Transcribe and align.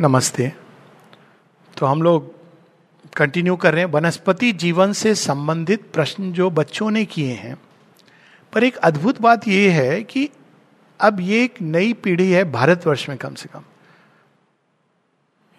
नमस्ते। 0.00 0.52
तो 1.78 1.86
हम 1.86 2.02
लोग 2.02 2.34
कंटिन्यू 3.12 3.56
कर 3.56 3.74
रहे 3.74 3.84
हैं। 3.84 3.90
वनस्पति 3.90 4.52
जीवन 4.52 4.92
से 4.92 5.14
संबंधित 5.14 5.92
प्रश्न 5.92 6.32
जो 6.32 6.50
बच्चों 6.50 6.90
ने 6.90 7.04
किए 7.04 7.32
हैं। 7.32 7.56
पर 8.52 8.64
एक 8.64 8.76
अद्भुत 8.76 9.20
बात 9.20 9.48
यह 9.48 9.74
है 9.74 10.02
कि 10.02 10.30
अब 11.00 11.20
ये 11.20 11.44
एक 11.44 11.62
नई 11.62 11.92
पीढ़ी 11.92 12.30
है 12.30 12.52
भारतवर्ष 12.52 13.08
में 13.08 13.18
कम 13.18 13.34
से 13.34 13.48
कम। 13.52 13.62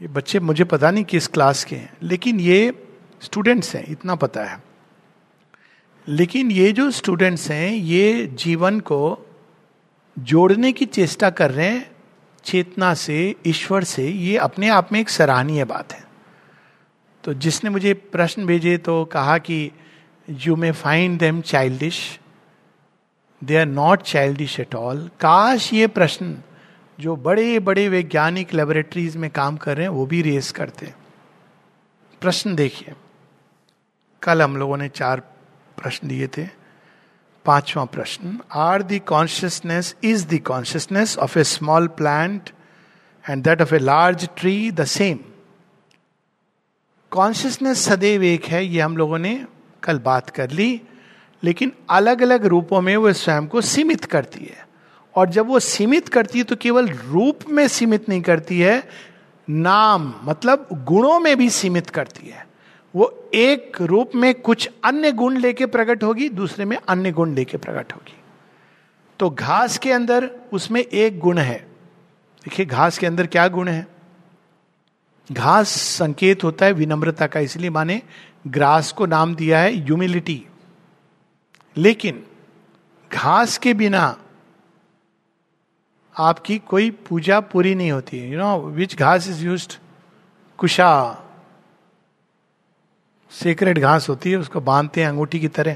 ये 0.01 0.07
बच्चे 0.07 0.39
मुझे 0.39 0.63
पता 0.63 0.91
नहीं 0.91 1.03
किस 1.03 1.27
क्लास 1.27 1.63
के 1.63 1.75
हैं, 1.75 1.93
लेकिन 2.03 2.39
ये 2.39 2.87
स्टूडेंट्स 3.21 3.75
हैं, 3.75 3.85
इतना 3.87 4.15
पता 4.15 4.43
है। 4.43 4.63
लेकिन 6.07 6.51
ये 6.51 6.71
जो 6.71 6.91
स्टूडेंट्स 6.91 7.51
हैं, 7.51 7.71
ये 7.71 8.27
जीवन 8.27 8.79
को 8.79 9.29
जोड़ने 10.19 10.71
की 10.71 10.85
चेष्टा 10.85 11.29
कर 11.29 11.51
रहे 11.51 11.69
हैं 11.69 11.94
चेतना 12.45 12.93
से, 12.93 13.35
ईश्वर 13.47 13.83
से 13.83 14.07
ये 14.07 14.37
अपने 14.37 14.69
आप 14.69 14.91
में 14.91 14.99
एक 14.99 15.09
सराहनीय 15.09 15.63
बात 15.63 15.93
है। 15.93 16.03
तो 17.23 17.33
जिसने 17.33 17.69
मुझे 17.69 17.93
प्रश्न 17.93 18.45
भेजे 18.45 18.77
तो 18.77 19.03
कहा 19.05 19.37
कि 19.37 19.71
you 20.29 20.55
may 20.55 20.71
find 20.71 21.19
them 21.19 21.41
childish 21.41 22.19
they 23.41 23.57
are 23.57 23.65
not 23.65 24.01
childish 24.01 24.59
at 24.59 24.75
all 24.75 25.07
काश 25.19 25.73
ये 25.73 25.87
प्रश्न 25.87 26.37
जो 26.99 27.15
बड़े 27.15 27.59
बड़े 27.59 27.89
वैज्ञानिक 27.89 28.53
लेबोरेटरीज 28.53 29.17
में 29.17 29.29
काम 29.29 29.57
कर 29.57 29.75
रहे 29.75 29.83
हैं, 29.83 29.89
वो 29.89 30.05
भी 30.05 30.21
रेस 30.21 30.51
करते। 30.51 30.93
प्रश्न 32.21 32.55
देखिए। 32.55 32.93
कल 34.21 34.41
हम 34.41 34.57
लोगों 34.57 34.77
ने 34.77 34.89
चार 34.89 35.19
प्रश्न 35.77 36.07
दिए 36.07 36.27
थे। 36.27 36.64
पांचवा 37.45 37.83
प्रश्न 37.85 38.37
are 38.53 38.81
the 38.81 38.99
consciousness 39.07 39.95
is 40.03 40.25
the 40.27 40.39
consciousness 40.45 41.17
of 41.17 41.37
a 41.39 41.43
small 41.43 41.87
plant 41.97 42.49
and 43.25 43.43
that 43.43 43.61
of 43.61 43.75
a 43.75 43.79
large 43.79 44.27
tree 44.37 44.71
the 44.71 44.85
same 44.85 45.19
consciousness 47.11 47.85
सदैव 47.85 48.23
एक 48.23 48.45
है, 48.45 48.65
ये 48.65 48.81
हम 48.81 48.97
लोगों 48.97 49.17
ने 49.17 49.45
कल 49.83 49.99
बात 49.99 50.29
कर 50.29 50.51
ली, 50.51 50.81
लेकिन 51.43 51.71
अलग 51.89 52.21
अलग 52.21 52.45
रूपों 52.45 52.81
में 52.81 52.95
वो 52.97 53.11
स्वयं 53.13 53.47
को 53.47 53.61
सीमित 53.61 54.05
करती 54.05 54.45
है। 54.45 54.65
और 55.15 55.29
जब 55.29 55.47
वो 55.47 55.59
सीमित 55.59 56.09
करती 56.09 56.37
है 56.37 56.43
तो 56.43 56.55
केवल 56.55 56.87
रूप 56.87 57.39
में 57.49 57.67
सीमित 57.67 58.09
नहीं 58.09 58.21
करती 58.21 58.59
है, 58.59 58.83
नाम 59.47 60.13
मतलब 60.23 60.67
गुणों 60.87 61.19
में 61.19 61.35
भी 61.37 61.49
सीमित 61.49 61.89
करती 61.89 62.29
है। 62.29 62.45
वो 62.95 63.29
एक 63.33 63.77
रूप 63.81 64.11
में 64.15 64.33
कुछ 64.35 64.69
अन्य 64.83 65.11
गुण 65.11 65.37
लेके 65.37 65.65
प्रकट 65.65 66.03
होगी, 66.03 66.29
दूसरे 66.29 66.65
में 66.65 66.77
अन्य 66.77 67.11
गुण 67.11 67.33
लेके 67.35 67.57
प्रकट 67.57 67.93
होगी। 67.93 68.17
तो 69.19 69.29
घास 69.29 69.77
के 69.77 69.91
अंदर 69.91 70.29
उसमें 70.53 70.81
एक 70.81 71.19
गुण 71.19 71.37
है। 71.37 71.57
देखिए, 72.45 72.65
घास 72.65 72.97
के 72.97 73.05
अंदर 73.05 73.27
क्या 73.27 73.47
गुण 73.47 73.67
है? 73.67 73.87
घास 75.31 75.67
संकेत 75.67 76.43
होता 76.43 76.65
है 76.65 76.71
विनम्रता 76.71 77.27
का, 77.27 77.39
इसलिए 77.39 77.69
माने 77.69 78.01
ग्रास 78.47 78.91
को 78.91 79.05
नाम 79.05 79.35
दिया 79.35 79.59
है 79.59 79.73
ह्यूमिलिटी 79.73 80.45
लेकिन 81.77 82.23
घास 83.11 83.57
के 83.57 83.73
बिना 83.73 84.17
आपकी 86.15 86.57
कोई 86.59 86.89
पूजा 86.91 87.39
पूरी 87.39 87.75
नहीं 87.75 87.91
होती। 87.91 88.19
यू 88.31 88.37
नो 88.37 88.57
विच 88.61 88.95
घास 88.95 89.27
इज़ 89.29 89.45
यूज़ 89.45 89.67
कुशा। 90.57 91.21
सीक्रेट 93.43 93.79
घास 93.79 94.09
होती 94.09 94.31
है, 94.31 94.37
उसको 94.37 94.61
बांधते 94.61 95.01
हैं, 95.01 95.09
अंगूठी 95.09 95.39
की 95.39 95.47
तरह। 95.47 95.73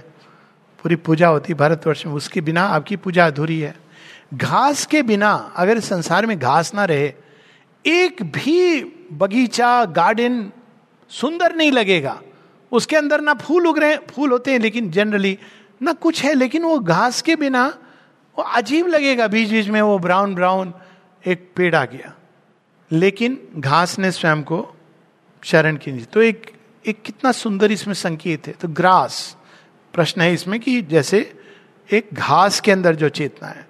पूरी 0.83 0.95
पूजा 0.95 1.27
होती 1.27 1.53
है 1.53 1.59
भारतवर्ष 1.59 2.05
में। 2.05 2.13
उसके 2.13 2.41
बिना 2.41 2.61
आपकी 2.61 2.95
पूजा 2.95 3.27
अधूरी 3.27 3.59
है। 3.59 3.75
घास 4.33 4.85
के 4.85 5.01
बिना 5.03 5.53
अगर 5.55 5.79
संसार 5.79 6.25
में 6.25 6.39
घास 6.39 6.73
ना 6.73 6.85
रहे, 6.85 7.13
एक 7.85 8.23
भी 8.23 8.83
बगीचा, 9.13 9.85
गार्डन 9.85 10.51
सुंदर 11.09 11.55
नहीं 11.55 11.71
लगेगा। 11.71 12.21
उसके 12.71 12.95
अंदर 12.95 13.21
ना 13.21 13.33
फूल 13.33 13.67
उग 13.67 13.79
रहे 13.79 13.91
हैं 13.91 13.99
फूल 14.07 14.31
होते 14.31 14.51
हैं, 14.51 14.59
लेकिन 14.59 14.91
जनरली 14.91 15.39
ना 15.81 15.93
कुछ 15.93 16.23
है, 16.23 16.33
लेकिन 16.33 16.63
वो 16.63 16.79
घास 16.79 17.21
के 17.21 17.35
बिना 17.35 17.67
वो 18.37 18.43
अजीब 18.43 18.87
लगेगा। 18.87 19.27
बीच 19.27 19.49
बीच 19.49 19.67
में 19.67 19.81
वो 19.81 19.99
ब्राउन 19.99 20.35
ब्राउन 20.35 20.73
एक 21.27 21.51
पेड़ 21.55 21.75
आ 21.75 21.85
गया। 21.85 22.13
लेकिन 22.91 23.47
घास 23.55 23.99
ने 23.99 24.11
स्वयं 24.11 24.43
को 24.43 24.75
शरण 25.43 25.75
की 25.75 25.91
तो 25.91 26.21
एक 26.21 26.58
एक 26.87 27.01
कितना 27.01 27.31
सुंदर 27.31 27.71
इसमें 27.71 27.93
संकेत 27.93 28.47
है। 28.47 28.53
तो 28.53 28.67
ग्रास, 28.67 29.37
प्रश्न 29.93 30.21
है 30.21 30.33
इसमें 30.33 30.59
कि 30.59 30.81
जैसे 30.81 31.39
एक 31.93 32.09
घास 32.13 32.59
के 32.59 32.71
अंदर 32.71 32.95
जो 32.95 33.09
चेतना 33.09 33.47
है, 33.47 33.67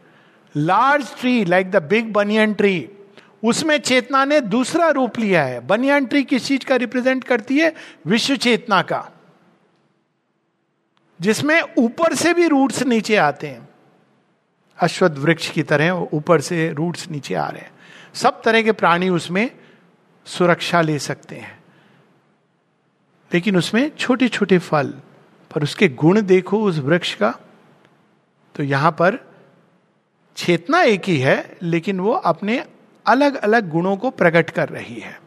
large 0.57 1.07
tree 1.19 1.45
like 1.45 1.71
the 1.71 1.75
big 1.75 2.13
banyan 2.13 2.53
tree 2.53 2.89
उसमें 3.43 3.77
चेतना 3.77 4.25
ने 4.25 4.41
दूसरा 4.41 4.89
रूप 4.89 5.19
लिया 5.19 5.43
है। 5.43 5.59
बनियन 5.59 6.05
ट्री 6.05 6.23
किस 6.23 6.45
चीज़ 6.45 6.65
का 6.65 6.75
रिप्रेजेंट 6.75 7.23
करती 7.23 7.59
है? 7.59 7.73
विश्व 8.07 8.35
चेतना 8.35 8.81
का। 8.81 9.11
जिसमें 11.21 11.61
ऊपर 11.77 12.15
से 12.15 12.33
भी 12.33 12.47
रूट्स 12.47 12.83
नीचे 12.83 13.15
आते 13.15 13.47
हैं। 13.47 13.69
अश्वत्थ 14.79 15.15
वृक्ष 15.17 15.49
की 15.49 15.63
तरह 15.63 15.91
ऊपर 15.91 16.41
से 16.41 16.71
रूट्स 16.71 17.09
नीचे 17.09 17.35
आ 17.35 17.49
रहे 17.49 17.61
हैं। 17.61 17.71
सब 18.13 18.41
तरह 18.41 18.61
के 18.61 18.71
प्राणी 18.71 19.09
उसमें 19.09 19.51
सुरक्षा 20.25 20.81
ले 20.81 20.99
सकते 20.99 21.35
हैं। 21.35 21.58
लेकिन 23.31 23.57
उसमें 23.57 23.89
छोटे 23.97 24.27
छोटे 24.29 24.57
फल, 24.59 24.93
पर 25.51 25.63
उसके 25.63 25.87
गुण 25.89 26.21
देखो 26.21 26.61
उस 26.63 26.77
वृक्ष 26.79 27.13
का 27.15 27.33
तो 28.55 28.63
यहाँ 28.63 28.91
पर 28.91 29.17
चेतना 30.37 30.81
एक 30.81 31.05
ही 31.05 31.17
है, 31.17 31.57
लेकिन 31.63 31.99
वो 31.99 32.11
अपने 32.11 32.63
अलग 33.05 33.35
अलग 33.37 33.69
गुणों 33.69 33.95
को 33.97 34.09
प्रकट 34.11 34.49
कर 34.49 34.69
रही 34.69 34.99
है। 34.99 35.17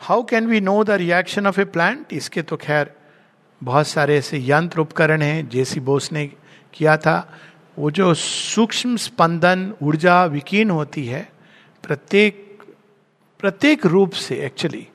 How 0.00 0.22
can 0.22 0.46
we 0.46 0.60
know 0.60 0.82
the 0.84 0.90
reaction 0.90 1.46
of 1.46 1.60
a 1.60 1.64
plant 1.66 2.12
इसके 2.12 2.42
तो 2.42 2.56
खैर 2.56 2.94
बहुत 3.60 3.86
सारे 3.86 4.16
ऐसे 4.18 4.38
यंत्र 4.40 4.80
उपकरण 4.80 5.22
हैं 5.22 5.48
जेसी 5.48 5.80
बोस 5.80 6.12
ने 6.12 6.26
किया 6.74 6.96
था। 6.96 7.16
वो 7.76 7.90
जो 7.90 8.12
सूक्ष्म 8.14 8.96
स्पंदन, 8.96 9.72
ऊर्जा, 9.82 10.24
विकीर्ण 10.24 10.70
होती 10.70 11.06
है, 11.06 11.28
प्रत्येक 11.84 12.62
प्रत्येक 13.40 13.86
रूप 13.86 14.12
से 14.14 14.36
एक्चुअली 14.46 14.86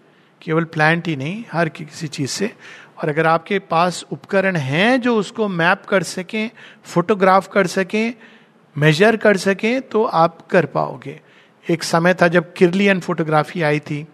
केवल 0.42 0.64
प्लांट 0.64 1.08
ही 1.08 1.16
नहीं, 1.16 1.44
हर 1.52 1.70
किसी 1.70 2.08
चीज़ 2.08 2.30
से। 2.30 2.54
और 3.04 3.10
अगर 3.10 3.26
आपके 3.26 3.60
पास 3.60 4.06
उपकरण 4.12 4.56
हैं 4.56 5.02
जो 5.02 5.16
उसको 5.16 5.48
मैप 5.48 5.86
कर 5.86 6.04
सकें 6.04 6.52
फोटोग्राफ 6.84 7.50
कर 7.54 7.68
सकें 7.68 8.14
मेजर 8.78 9.18
कर 9.18 9.38
सकें 9.38 9.82
तो 9.82 10.04
आप 10.04 10.48
कर 10.48 10.66
पाओगे। 10.66 11.22
एक 11.70 11.84
समय 11.84 12.14
था 12.14 12.28
जब 12.28 12.54
किरलियन 12.54 13.00
फोटोग्राफी 13.00 13.62
आई 13.62 13.80
थी, 13.80 14.08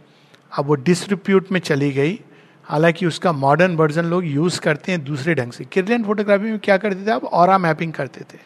अब 0.57 0.66
वो 0.66 0.75
डिसरिप्यूट 0.75 1.51
में 1.51 1.59
चली 1.59 1.91
गई। 1.91 2.19
हालाँकि 2.63 3.06
उसका 3.06 3.31
मॉडर्न 3.31 3.75
वर्जन 3.75 4.06
लोग 4.06 4.25
यूज़ 4.25 4.62
करते 4.62 4.91
हैं 4.91 5.03
दूसरे 5.03 5.35
ढंग 5.35 5.51
से। 5.51 5.66
किरलियन 5.66 6.03
फोटोग्राफी 6.03 6.44
में 6.44 6.59
क्या 6.59 6.78
करते 6.78 7.07
थे? 7.07 7.12
आप 7.12 7.23
और 7.23 7.57
मैपिंग 7.57 7.94
करते 7.94 8.22
थे। 8.22 8.39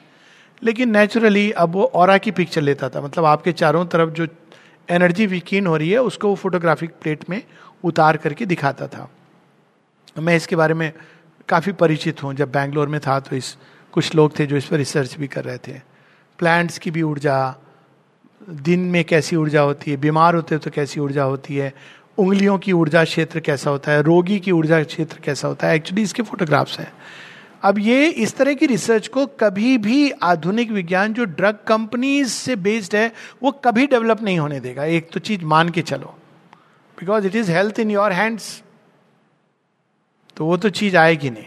लेकिन 0.64 0.90
नेचुरली 0.90 1.52
अब 1.52 1.72
वो 1.72 1.84
और 1.84 2.18
की 2.18 2.32
पिक्चर 2.32 2.62
लेता 2.62 2.90
था। 2.90 3.02
मतलब 3.02 3.26
आपके 3.26 3.52
चारों 3.52 3.86
तरफ़ 3.86 4.10
जो 4.10 4.28
एनर्जी 4.90 5.26
विकीन 5.26 5.68
हो 5.68 5.78
रही 5.78 5.90
है, 5.90 5.98
उसको 5.98 6.28
वो 6.28 6.36
फोटोग्राफिक 6.36 6.90
प्लेट 7.02 7.30
में 7.30 7.44
उतार 7.84 8.18
करके 8.18 8.46
दिखाता 8.46 8.88
था। 8.88 9.10
मैं 10.20 10.36
इसके 10.36 10.56
बारे 10.56 10.74
में 10.74 10.94
काफ़ी 11.50 11.72
परिचित 11.72 12.24
हूँ। 12.24 12.34
जब 12.34 12.52
बैंगलोर 12.52 12.88
में 12.88 13.00
था 13.00 13.20
तो 13.20 13.36
इस, 13.36 13.58
कुछ 13.92 14.16
लोग 14.16 14.40
थे 14.40 14.46
जो 14.46 14.58
इस 14.58 14.66
पर 14.66 14.78
रिसर्च 14.78 15.18
भी 15.18 15.28
कर 15.28 15.44
रहे 15.44 15.58
थे। 15.58 15.74
प्लांट्स 16.40 16.78
की 16.78 16.92
भी 16.92 17.02
ऊर्जा, 17.02 17.56
दिन 18.50 18.80
में 18.80 19.04
कैसी 19.06 19.36
ऊर्जा 19.36 19.62
होती 19.62 19.92
है, 19.92 19.98
बीमार 19.98 20.36
होते 20.36 20.56
हो 20.56 20.60
तो 20.60 20.72
कैसी 20.72 21.00
ऊर्जा 21.00 21.24
होती 21.24 21.56
है, 21.56 21.74
उंगलियों 22.18 22.58
की 22.58 22.72
ऊर्जा 22.72 23.04
क्षेत्र 23.04 23.40
कैसा 23.40 23.70
होता 23.70 23.92
है, 23.92 24.02
रोगी 24.02 24.40
की 24.40 24.52
ऊर्जा 24.52 24.84
क्षेत्र 24.84 25.20
कैसा 25.24 25.48
होता 25.48 25.68
है। 25.68 25.76
एक्चुअली 25.76 26.02
इसके 26.02 26.24
फोटोग्राफ्स 26.24 26.80
हैं। 26.80 26.94
अब 27.62 27.80
ये 27.80 28.10
इस 28.10 28.38
तरह 28.38 28.54
की 28.54 28.66
रिसर्च 28.66 29.08
को 29.08 29.26
कभी 29.26 29.78
भी 29.78 30.12
आधुनिक 30.12 30.72
विज्ञान, 30.72 31.14
जो 31.14 31.26
ड्रग 31.26 31.60
कंपनीज़ 31.68 32.28
से 32.28 32.56
बेस्ड 32.56 32.96
है, 32.96 33.14
वो 33.44 33.52
कभी 33.52 33.88
डेवलप 33.88 34.22
नहीं 34.22 34.40
होने 34.40 34.60
देगा। 34.60 34.84
एक 34.84 35.12
तो 35.12 35.20
चीज़ 35.20 35.44
मान 35.44 35.70
के 35.70 35.82
चलो। 35.82 36.16
Because 37.00 37.28
it 37.28 37.36
is 37.36 37.52
health 37.52 37.80
in 37.80 37.92
your 37.92 38.12
hands 38.12 38.64
तो 40.38 40.46
वो 40.46 40.58
तो 40.58 40.70
चीज़ 40.70 40.98
आएगी 40.98 41.30
नहीं। 41.30 41.46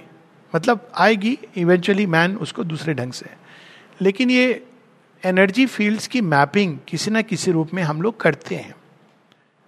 मतलब 0.54 0.88
आएगी 0.98 1.38
इवेंचुअली 1.56 2.06
मैन 2.06 2.36
उसको 2.36 2.64
दूसरे 2.64 2.94
ढंग 2.94 3.12
से। 3.12 3.26
लेकिन 4.00 4.30
ये 4.30 4.66
एनर्जी 5.22 5.66
फील्ड्स 5.66 6.06
की 6.06 6.20
मैपिंग 6.20 6.78
किसी 6.88 7.10
ना 7.10 7.22
किसी 7.22 7.50
रूप 7.50 7.74
में 7.74 7.82
हम 7.82 8.02
लोग 8.02 8.20
करते 8.20 8.54
हैं। 8.54 8.74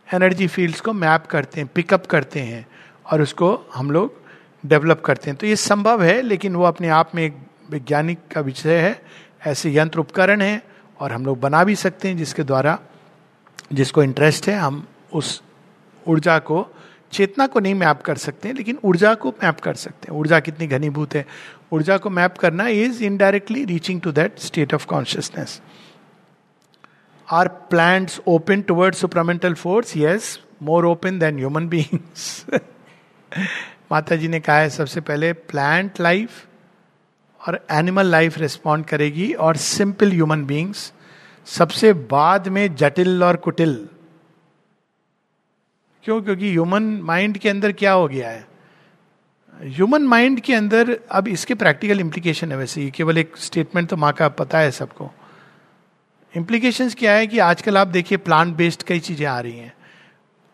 एनर्जी 0.09 0.47
फील्ड्स 0.47 0.81
को 0.81 0.93
मैप 0.93 1.27
करते 1.27 1.61
हैं 1.61 1.69
पिकअप 1.75 2.07
करते 2.07 2.41
हैं 2.41 2.67
और 3.07 3.23
उसको 3.23 3.55
हम 3.75 3.91
लोग 3.91 4.21
डेवलप 4.67 5.01
करते 5.01 5.31
हैं। 5.31 5.39
तो 5.39 5.47
ये 5.47 5.57
संभव 5.57 6.03
है, 6.03 6.21
लेकिन 6.23 6.57
वो 6.57 6.65
अपने 6.65 6.89
आप 6.89 7.15
में 7.15 7.23
एक 7.23 7.37
वैज्ञानिक 7.71 8.19
का 8.35 8.41
विषय 8.41 8.81
है। 8.81 9.03
ऐसे 9.47 9.75
यंत्र 9.77 9.99
उपकरण 9.99 10.41
हैं 10.41 10.63
और 11.01 11.13
हम 11.13 11.27
लोग 11.27 11.41
बना 11.41 11.65
भी 11.65 11.75
सकते 11.77 12.09
हैं 12.09 12.17
जिसके 12.17 12.43
द्वारा 12.43 12.79
जिसको 13.73 14.03
इंटरेस्ट 14.03 14.49
है, 14.49 14.57
हम 14.57 14.87
उस 15.13 15.43
ऊर्जा 16.09 16.39
को, 16.39 16.67
चेतना 17.13 17.47
को 17.47 17.61
नहीं 17.61 17.75
मैप 17.75 18.03
कर 18.03 18.17
सकते 18.17 18.49
हैं 18.49 18.55
लेकिन 18.55 18.79
ऊर्जा 18.85 19.15
को 19.15 19.31
मैप 19.43 19.61
कर 19.61 19.75
सकते 19.75 20.11
हैं। 20.11 20.19
ऊर्जा 20.19 20.41
कितनी 20.41 20.67
घनीभूत 20.67 21.15
है। 21.15 21.25
ऊर्जा 21.73 21.97
को 21.99 22.11
मैप 22.11 22.39
करना 22.39 22.67
is 22.69 23.03
indirectly 23.05 23.65
reaching 23.65 24.01
to 24.01 24.13
that 24.13 24.39
state 24.39 24.75
of 24.75 24.87
consciousness 24.87 25.61
are 27.29 27.49
plants 27.71 28.21
open 28.27 28.63
toward 28.63 28.95
supermental 28.95 29.55
force 29.55 29.97
yes 29.97 30.39
more 30.63 30.87
open 30.87 31.19
than 31.19 31.39
human 31.39 31.69
beings 31.69 32.47
माता 33.93 34.17
जी 34.17 34.29
ने 34.29 34.41
कहा 34.41 34.59
है, 34.59 34.71
सबसे 34.71 35.01
पहले 35.01 35.33
प्लांट 35.33 36.01
लाइफ 36.01 36.47
और 37.41 37.67
एनिमल 37.71 38.07
लाइफ 38.07 38.39
रिस्पॉन्ड 38.39 38.87
करेगी 38.87 39.33
और 39.33 39.57
सिंपल 39.57 40.11
ह्यूमन 40.11 40.45
बींग्स 40.45 40.93
सबसे 41.47 41.93
बाद 41.93 42.49
में 42.49 42.75
जटिल 42.75 43.25
और 43.25 43.37
कुटिल 43.37 43.89
क्यों? 46.05 46.21
क्योंकि 46.23 46.51
ह्यूमन 46.51 46.83
माइंड 47.03 47.39
के 47.39 47.49
अंदर 47.49 47.73
क्या 47.73 47.93
हो 47.93 48.07
गया 48.09 48.29
है? 48.29 48.47
ह्यूमन 49.55 50.03
माइंड 50.03 50.41
के 50.41 50.55
अंदर 50.55 50.97
अब 51.11 51.29
इसके 51.29 51.55
प्रैक्टिकल 51.55 52.01
इम्प्लीकेशन 52.01 52.53
है 52.53 52.57
वैसे 52.59 52.83
ये 52.83 52.91
केवल 52.91 53.19
एक 53.19 53.37
स्टेटमेंट 53.37 53.89
तो 53.89 53.97
माँ 53.97 54.13
का 54.13 54.29
पता 54.29 54.59
है 54.59 54.71
सबको। 54.71 55.11
इम्प्लीकेशन 56.35 56.89
क्या 56.89 57.13
है 57.13 57.27
कि 57.27 57.39
आजकल 57.39 57.77
आप 57.79 57.89
देखिए 57.89 58.19
प्लांट 58.19 58.55
बेस्ड 58.57 58.83
कई 58.83 59.01
चीज़ें 59.01 59.27
आ 59.27 59.39
रही 59.41 59.59
हैं। 59.59 59.73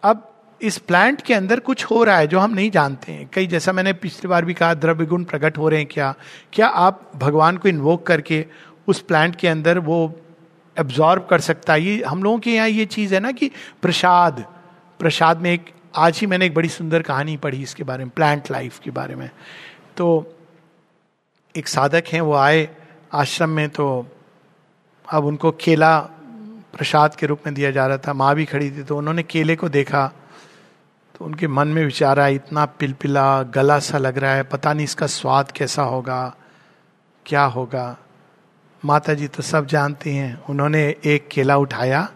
अब 0.03 0.25
इस 0.61 0.79
प्लांट 0.79 1.23
के 1.23 1.35
अंदर 1.35 1.61
कुछ 1.61 1.85
हो 1.85 2.03
रहा 2.05 2.17
है 2.19 2.27
जो 2.27 2.39
हम 2.39 2.55
नहीं 2.55 2.71
जानते 2.71 3.13
हैं। 3.13 3.29
कई 3.33 3.47
जैसा 3.47 3.73
मैंने 3.73 3.93
पिछली 3.93 4.29
बार 4.29 4.45
भी 4.45 4.55
कहा, 4.55 4.75
द्रव्य 4.75 5.07
गुण 5.07 5.25
प्रकट 5.25 5.59
हो 5.59 5.69
रहे 5.69 5.81
हैं 5.81 5.89
क्या? 5.93 6.15
क्या 6.53 6.67
आप 6.67 7.11
भगवान 7.17 7.57
को 7.57 7.69
इन्वोक 7.69 8.07
करके 8.07 8.45
उस 8.89 9.01
प्लांट 9.01 9.37
के 9.37 9.49
अंदर 9.49 9.79
वो 9.79 10.21
एब्जॉर्ब 10.77 11.27
कर 11.31 11.41
सकता 11.41 11.73
है? 11.73 11.83
ये 11.83 12.03
हम 12.03 12.23
लोगों 12.23 12.39
के 12.39 12.55
यहाँ 12.55 12.69
ये 12.69 12.85
चीज़ 12.87 13.15
है 13.15 13.21
ना 13.21 13.33
कि 13.33 13.51
प्रसाद 13.83 14.45
प्रसाद 15.01 15.41
में 15.41 15.51
एक, 15.53 15.65
आज 15.97 16.19
ही 16.19 16.27
मैंने 16.27 16.47
एक 16.47 16.55
बड़ी 16.55 16.69
सुंदर 16.69 17.03
कहानी 17.03 17.37
पढ़ी 17.37 17.63
इसके 17.63 17.85
बारे 17.85 18.05
में 18.05 18.11
प्लांट 18.17 18.51
लाइफ 18.51 18.79
के 18.79 18.91
बारे 18.91 19.15
में। 19.15 19.31
तो 19.97 20.07
एक 21.55 21.69
साधक 21.69 22.05
हैं, 22.13 22.21
वो 22.21 22.35
आए 22.35 22.69
आश्रम 23.13 23.51
में 23.51 23.69
तो 23.71 24.07
अब 25.05 25.25
उनको 25.25 25.51
केला 25.61 25.99
प्रसाद 26.75 27.15
के 27.15 27.27
रूप 27.27 27.47
में 27.47 27.55
दिया 27.55 27.71
जा 27.71 27.87
रहा 27.87 27.99
था, 27.99 28.13
माँ 28.13 28.35
भी 28.35 28.45
खड़ी 28.45 28.71
थी 28.71 28.83
तो 28.83 28.97
उन्होंने 28.99 29.23
केले 29.23 29.57
को 29.57 29.69
देखा 29.69 30.07
तो 31.15 31.25
उनके 31.25 31.49
मन 31.49 31.69
में 31.69 31.85
विचार 31.85 32.19
आया, 32.21 32.29
इतना 32.29 32.65
पिलपिला, 32.67 33.43
गला 33.45 33.79
सा 33.79 33.99
लग 33.99 34.19
रहा 34.19 34.35
है, 34.35 34.43
पता 34.43 34.73
नहीं 34.73 34.85
इसका 34.85 35.07
स्वाद 35.07 35.51
कैसा 35.51 35.83
होगा, 35.85 36.35
क्या 37.27 37.45
होगा। 37.45 37.97
माता 38.83 39.15
जी 39.15 39.29
तो 39.29 39.43
सब 39.43 39.67
जानती 39.67 40.15
हैं, 40.17 40.43
उन्होंने 40.45 40.83
एक 41.05 41.29
केला 41.29 41.57
उठाया, 41.57 42.09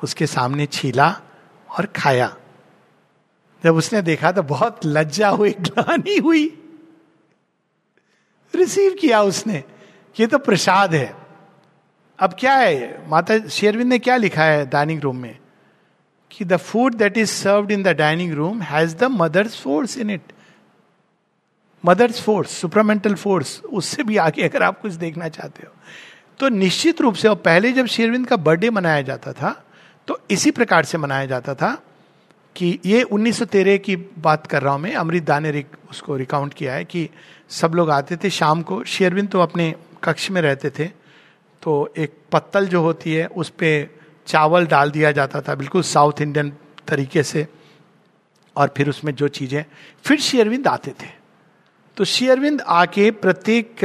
उसके 0.00 0.26
सामने 0.26 0.66
छीला 0.66 1.14
और 1.78 1.86
खाया। 1.86 2.36
जब 3.64 3.74
उसने 3.74 4.02
देखा 4.02 4.32
तो 4.32 4.42
बहुत 4.42 4.80
लज्जा 4.86 5.28
हुई 5.28 5.50
ग्लानी 5.50 6.16
हुई। 6.16 6.60
रिसीव 8.54 8.96
किया 9.00 9.22
उसने 9.22 9.64
ये 10.20 10.26
तो 10.26 10.38
प्रसाद 10.38 10.94
है। 10.94 11.16
अब 12.18 12.36
क्या 12.40 12.54
है 12.54 13.08
माता 13.08 13.38
शेरविंद 13.48 13.88
ने 13.88 13.98
क्या 13.98 14.16
लिखा 14.16 14.44
है 14.44 14.66
डाइनिंग 14.66 15.00
रूम 15.00 15.16
में? 15.16 15.38
कि 16.30 16.44
the 16.44 16.56
food 16.56 16.94
that 16.94 17.18
is 17.18 17.30
served 17.30 17.70
in 17.70 17.82
the 17.82 17.88
dining 17.88 18.32
room 18.32 18.62
has 18.62 18.96
the 18.96 19.04
mother's 19.04 19.60
force 19.60 19.98
in 19.98 20.10
it. 20.10 20.22
Mother's 21.86 22.22
force, 22.22 22.50
supermental 22.50 23.14
force, 23.14 23.60
उससे 23.60 24.02
भी 24.02 24.16
आगे 24.16 24.42
अगर 24.42 24.62
आप 24.62 24.80
कुछ 24.80 24.92
देखना 24.92 25.28
चाहते 25.28 25.66
हो। 25.66 25.72
तो 26.38 26.48
निश्चित 26.48 27.00
रूप 27.00 27.14
से, 27.14 27.28
और 27.28 27.36
पहले 27.36 27.72
जब 27.72 27.86
शेरविंद 27.86 28.26
का 28.26 28.36
बर्थडे 28.36 28.70
मनाया 28.70 29.02
जाता 29.02 29.32
था 29.32 29.64
तो 30.08 30.18
इसी 30.30 30.50
प्रकार 30.50 30.84
से 30.84 30.98
मनाया 30.98 31.26
जाता 31.26 31.54
था 31.54 31.82
कि 32.56 32.78
ये 32.86 33.02
1913 33.02 33.78
की 33.78 33.96
बात 33.96 34.46
कर 34.46 34.62
रहा 34.62 34.72
हूँ 34.74 34.80
मैं 34.80 34.94
अमृत 34.94 35.22
दाने 35.22 35.48
ने 35.48 35.52
रिक, 35.52 35.66
उसको 35.90 36.16
रिकाउंट 36.16 36.54
किया 36.54 36.74
है 36.74 36.84
कि 36.84 37.08
सब 37.50 37.74
लोग 37.74 37.90
आते 37.90 38.16
थे 38.16 38.30
शाम 38.30 38.62
को। 38.62 38.82
शेरविंद 38.84 39.28
तो 39.28 39.40
अपने 39.40 39.74
कक्ष 40.04 40.30
में 40.30 40.40
रहते 40.42 40.70
थे 40.70 40.84
तो 41.62 41.94
एक 41.98 42.14
पत्तल 42.32 42.66
जो 42.68 42.82
होती 42.82 43.14
है 43.14 43.26
उस 43.26 43.48
पर 43.48 43.88
चावल 44.26 44.66
डाल 44.66 44.90
दिया 44.90 45.12
जाता 45.12 45.40
था 45.40 45.54
बिल्कुल 45.54 45.82
साउथ 45.82 46.20
इंडियन 46.20 46.52
तरीके 46.88 47.22
से 47.22 47.46
और 48.56 48.74
फिर 48.76 48.88
उसमें 48.88 49.14
जो 49.14 49.28
चीज़ें 49.28 49.64
फिर 50.04 50.20
शेरविंद 50.20 50.68
आते 50.68 50.90
थे। 50.90 51.08
तो 51.96 52.04
शेरविंद 52.04 52.60
आके 52.60 53.10
प्रत्येक 53.10 53.76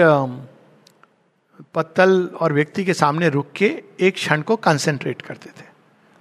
पत्तल 1.76 2.26
और 2.42 2.54
व्यक्ति 2.54 2.86
के 2.86 2.94
सामने 2.94 3.30
रुक 3.30 3.52
के 3.56 3.72
एक 4.00 4.14
क्षण 4.14 4.42
को 4.42 4.56
कंसेंट्रेट 4.56 5.22
करते 5.22 5.50
थे। 5.50 5.69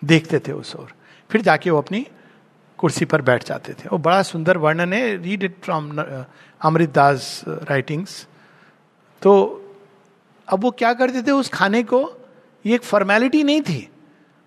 देखते 0.02 0.38
थे 0.38 0.52
उस 0.52 0.74
ओर। 0.76 0.92
फिर 1.30 1.40
जाके 1.42 1.70
वो 1.70 1.78
अपनी 1.78 2.06
कुर्सी 2.78 3.04
पर 3.04 3.22
बैठ 3.22 3.44
जाते 3.44 3.72
थे। 3.72 3.88
वो 3.88 3.98
बड़ा 3.98 4.22
सुंदर 4.22 4.56
वर्णन 4.58 4.92
है। 4.92 5.16
Read 5.16 5.42
it 5.44 5.56
from 5.62 6.00
Amrit 6.60 6.90
Das 6.90 7.44
writings 7.46 8.26
तो 9.22 9.34
अब 10.48 10.60
वो 10.60 10.70
क्या 10.70 10.92
करते 10.94 11.22
थे 11.22 11.30
उस 11.30 11.48
खाने 11.48 11.82
को? 11.82 12.00
ये 12.64 12.74
एक 12.74 12.82
फॉर्मेलिटी 12.82 13.42
नहीं 13.44 13.60
थी। 13.62 13.88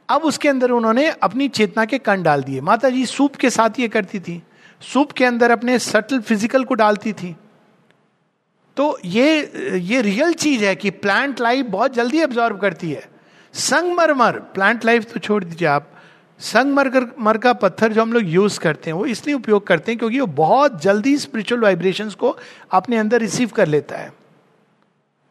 अब 0.09 0.21
उसके 0.21 0.49
अंदर 0.49 0.71
उन्होंने 0.71 1.09
अपनी 1.23 1.47
चेतना 1.49 1.85
के 1.85 1.97
कण 1.99 2.23
डाल 2.23 2.43
दिए। 2.43 2.61
माता 2.61 2.89
जी 2.89 3.05
सूप 3.05 3.35
के 3.35 3.49
साथ 3.49 3.79
ये 3.79 3.87
करती 3.87 4.19
थी। 4.19 4.41
सूप 4.81 5.11
के 5.11 5.25
अंदर 5.25 5.51
अपने 5.51 5.77
सटल 5.79 6.19
फ़िज़िकल 6.19 6.63
को 6.63 6.73
डालती 6.75 7.13
थी। 7.13 7.35
तो 8.77 8.97
ये 9.05 9.79
ये 9.79 10.01
रियल 10.01 10.33
चीज़ 10.33 10.63
है 10.65 10.75
कि 10.75 10.89
प्लांट 10.91 11.39
लाइफ 11.41 11.65
बहुत 11.67 11.93
जल्दी 11.93 12.21
एब्जॉर्व 12.21 12.57
करती 12.57 12.91
है। 12.91 13.09
संगमरमर 13.53 14.39
प्लांट 14.53 14.85
लाइफ 14.85 15.11
तो 15.13 15.19
छोड़ 15.19 15.43
दीजिए 15.43 15.67
आप। 15.67 15.87
संगमरगर 16.39 17.05
मर 17.19 17.37
का 17.37 17.53
पत्थर 17.53 17.93
जो 17.93 18.01
हम 18.01 18.13
लोग 18.13 18.23
यूज़ 18.23 18.59
करते 18.59 18.89
हैं, 18.89 18.97
वो 18.97 19.05
इसलिए 19.05 19.35
उपयोग 19.35 19.65
करते 19.67 19.91
हैं 19.91 19.99
क्योंकि 19.99 20.19
वो 20.19 20.25
बहुत 20.27 20.81
जल्दी 20.81 21.17
स्पिरिचुअल 21.17 21.61
वाइब्रेशन 21.61 22.09
को 22.09 22.37
अपने 22.71 22.97
अंदर 22.97 23.19
रिसीव 23.19 23.49
कर 23.49 23.67
लेता 23.67 23.97
है। 23.97 24.11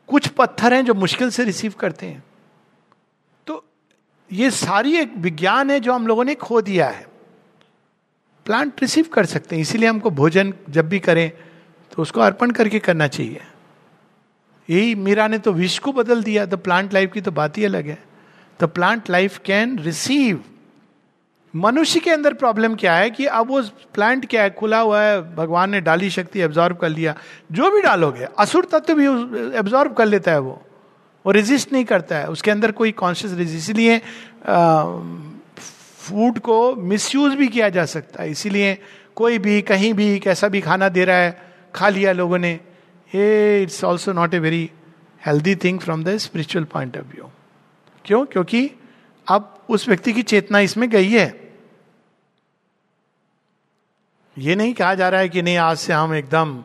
कुछ 0.08 0.26
पत्थर 0.28 0.75
हैं 0.75 0.84
जो 0.84 0.94
मुश्किल 0.94 1.31
से 1.31 1.44
रिसीव 1.44 1.75
करते 1.78 2.06
हैं। 2.06 2.22
तो 3.46 3.64
ये 4.31 4.50
सारी 4.50 4.96
एक 4.96 5.14
विज्ञान 5.16 5.70
है 5.70 5.78
जो 5.81 5.93
हम 5.93 6.06
लोगों 6.06 6.25
ने 6.25 6.34
खो 6.34 6.61
दिया 6.61 6.88
है। 6.88 7.06
प्लांट 8.46 8.81
रिसीव 8.82 9.08
कर 9.12 9.26
सकते 9.26 9.56
हैं, 9.56 9.62
इसीलिए 9.62 9.88
हमको 9.88 10.11
भोजन 10.11 10.52
जब 10.70 10.88
भी 10.88 10.99
करें 10.99 11.31
तो 11.93 12.02
उसको 12.02 12.20
अर्पण 12.20 12.50
करके 12.50 12.78
करना 12.78 13.06
चाहिए। 13.06 13.40
यही 14.69 14.94
मीरा 14.94 15.26
ने 15.28 15.38
तो 15.38 15.52
विश्व 15.52 15.82
को 15.84 15.93
बदल 15.93 16.23
दिया 16.23 16.46
तो 16.46 16.56
प्लांट 16.56 16.94
लाइफ 16.94 17.12
की 17.12 17.20
तो 17.20 17.31
बात 17.31 17.58
ही 17.58 17.64
अलग 17.64 17.87
है। 17.87 18.09
तो 18.60 18.66
प्लांट 18.66 19.10
लाइफ 19.10 19.38
कैन 19.38 19.78
रिसीव 19.78 20.42
मनुष्य 21.54 22.00
के 22.00 22.10
अंदर 22.10 22.34
प्रॉब्लम 22.34 22.74
क्या 22.74 22.94
है 22.94 23.10
कि 23.10 23.26
अब 23.26 23.48
वो 23.48 23.60
प्लांट 23.94 24.26
क्या 24.26 24.42
है? 24.42 24.50
खुला 24.50 24.80
हुआ 24.80 25.02
है, 25.02 25.34
भगवान 25.36 25.70
ने 25.70 25.80
डाली 25.80 26.10
शक्ति 26.10 26.40
एब्जॉर्ब 26.40 26.76
कर 26.76 26.88
लिया। 26.88 27.14
जो 27.52 27.70
भी 27.70 27.82
डालोगे, 27.82 28.26
असुर 28.38 28.64
तत्व 28.64 28.94
भी 28.94 29.06
एब्जॉर्ब 29.58 29.94
कर 29.94 30.06
लेता 30.06 30.32
है 30.32 30.38
वो। 30.38 30.62
वो 31.26 31.32
रेजिस्ट 31.32 31.72
नहीं 31.72 31.84
करता 31.84 32.16
है। 32.16 32.28
उसके 32.28 32.50
अंदर 32.50 32.72
कोई 32.72 32.92
कॉन्शियस 32.92 33.34
रेजिस्ट 33.34 33.70
इसलिए 33.70 33.98
फ़ूड 35.98 36.38
को 36.38 36.74
मिसयूज 36.74 37.35
भी 37.35 37.49
किया 37.49 37.68
जा 37.68 37.85
सकता 37.85 38.23
है। 38.23 38.30
इसीलिए 38.30 38.78
कोई 39.16 39.38
भी, 39.38 39.62
कहीं 39.62 39.92
भी, 39.94 40.18
कैसा 40.18 40.49
भी 40.49 40.61
खाना 40.61 40.88
दे 40.88 41.04
रहा 41.04 41.16
है, 41.16 41.42
खा 41.75 41.88
लिया 41.88 42.12
लोगों 42.12 42.38
ने 42.38 42.52
ये 43.14 43.62
it's 43.62 43.85
also 43.85 44.12
not 44.12 44.35
a 44.35 44.38
very 44.38 44.70
healthy 45.26 45.56
thing 45.56 45.80
from 45.80 46.04
the 46.04 46.16
spiritual 46.16 46.64
point 46.64 46.96
of 46.96 47.04
view 47.04 47.30
क्यों? 48.04 48.26
क्योंकि 48.26 48.71
अब 49.28 49.62
उस 49.69 49.88
व्यक्ति 49.88 50.12
की 50.12 50.23
चेतना 50.23 50.61
इसमें 50.61 50.90
गई 50.90 51.11
है। 51.11 51.54
ये 54.38 54.54
नहीं 54.54 54.75
कहा 54.75 54.95
जा 54.95 55.09
रहा 55.09 55.21
है 55.21 55.28
कि 55.28 55.42
नहीं, 55.42 55.57
आज 55.57 55.76
से 55.76 55.92
हम 55.92 56.14
एकदम 56.14 56.64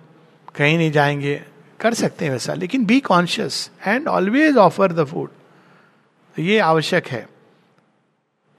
कहीं 0.55 0.77
नहीं 0.77 0.91
जाएँगे। 0.91 1.43
कर 1.79 1.93
सकते 1.93 2.25
हैं 2.25 2.31
वैसा, 2.31 2.53
लेकिन 2.53 2.85
be 2.85 2.99
conscious 2.99 3.71
and 3.87 4.07
always 4.07 4.57
offer 4.57 4.93
the 4.93 5.05
food 5.05 5.29
ये 6.39 6.59
आवश्यक 6.59 7.07
है। 7.07 7.29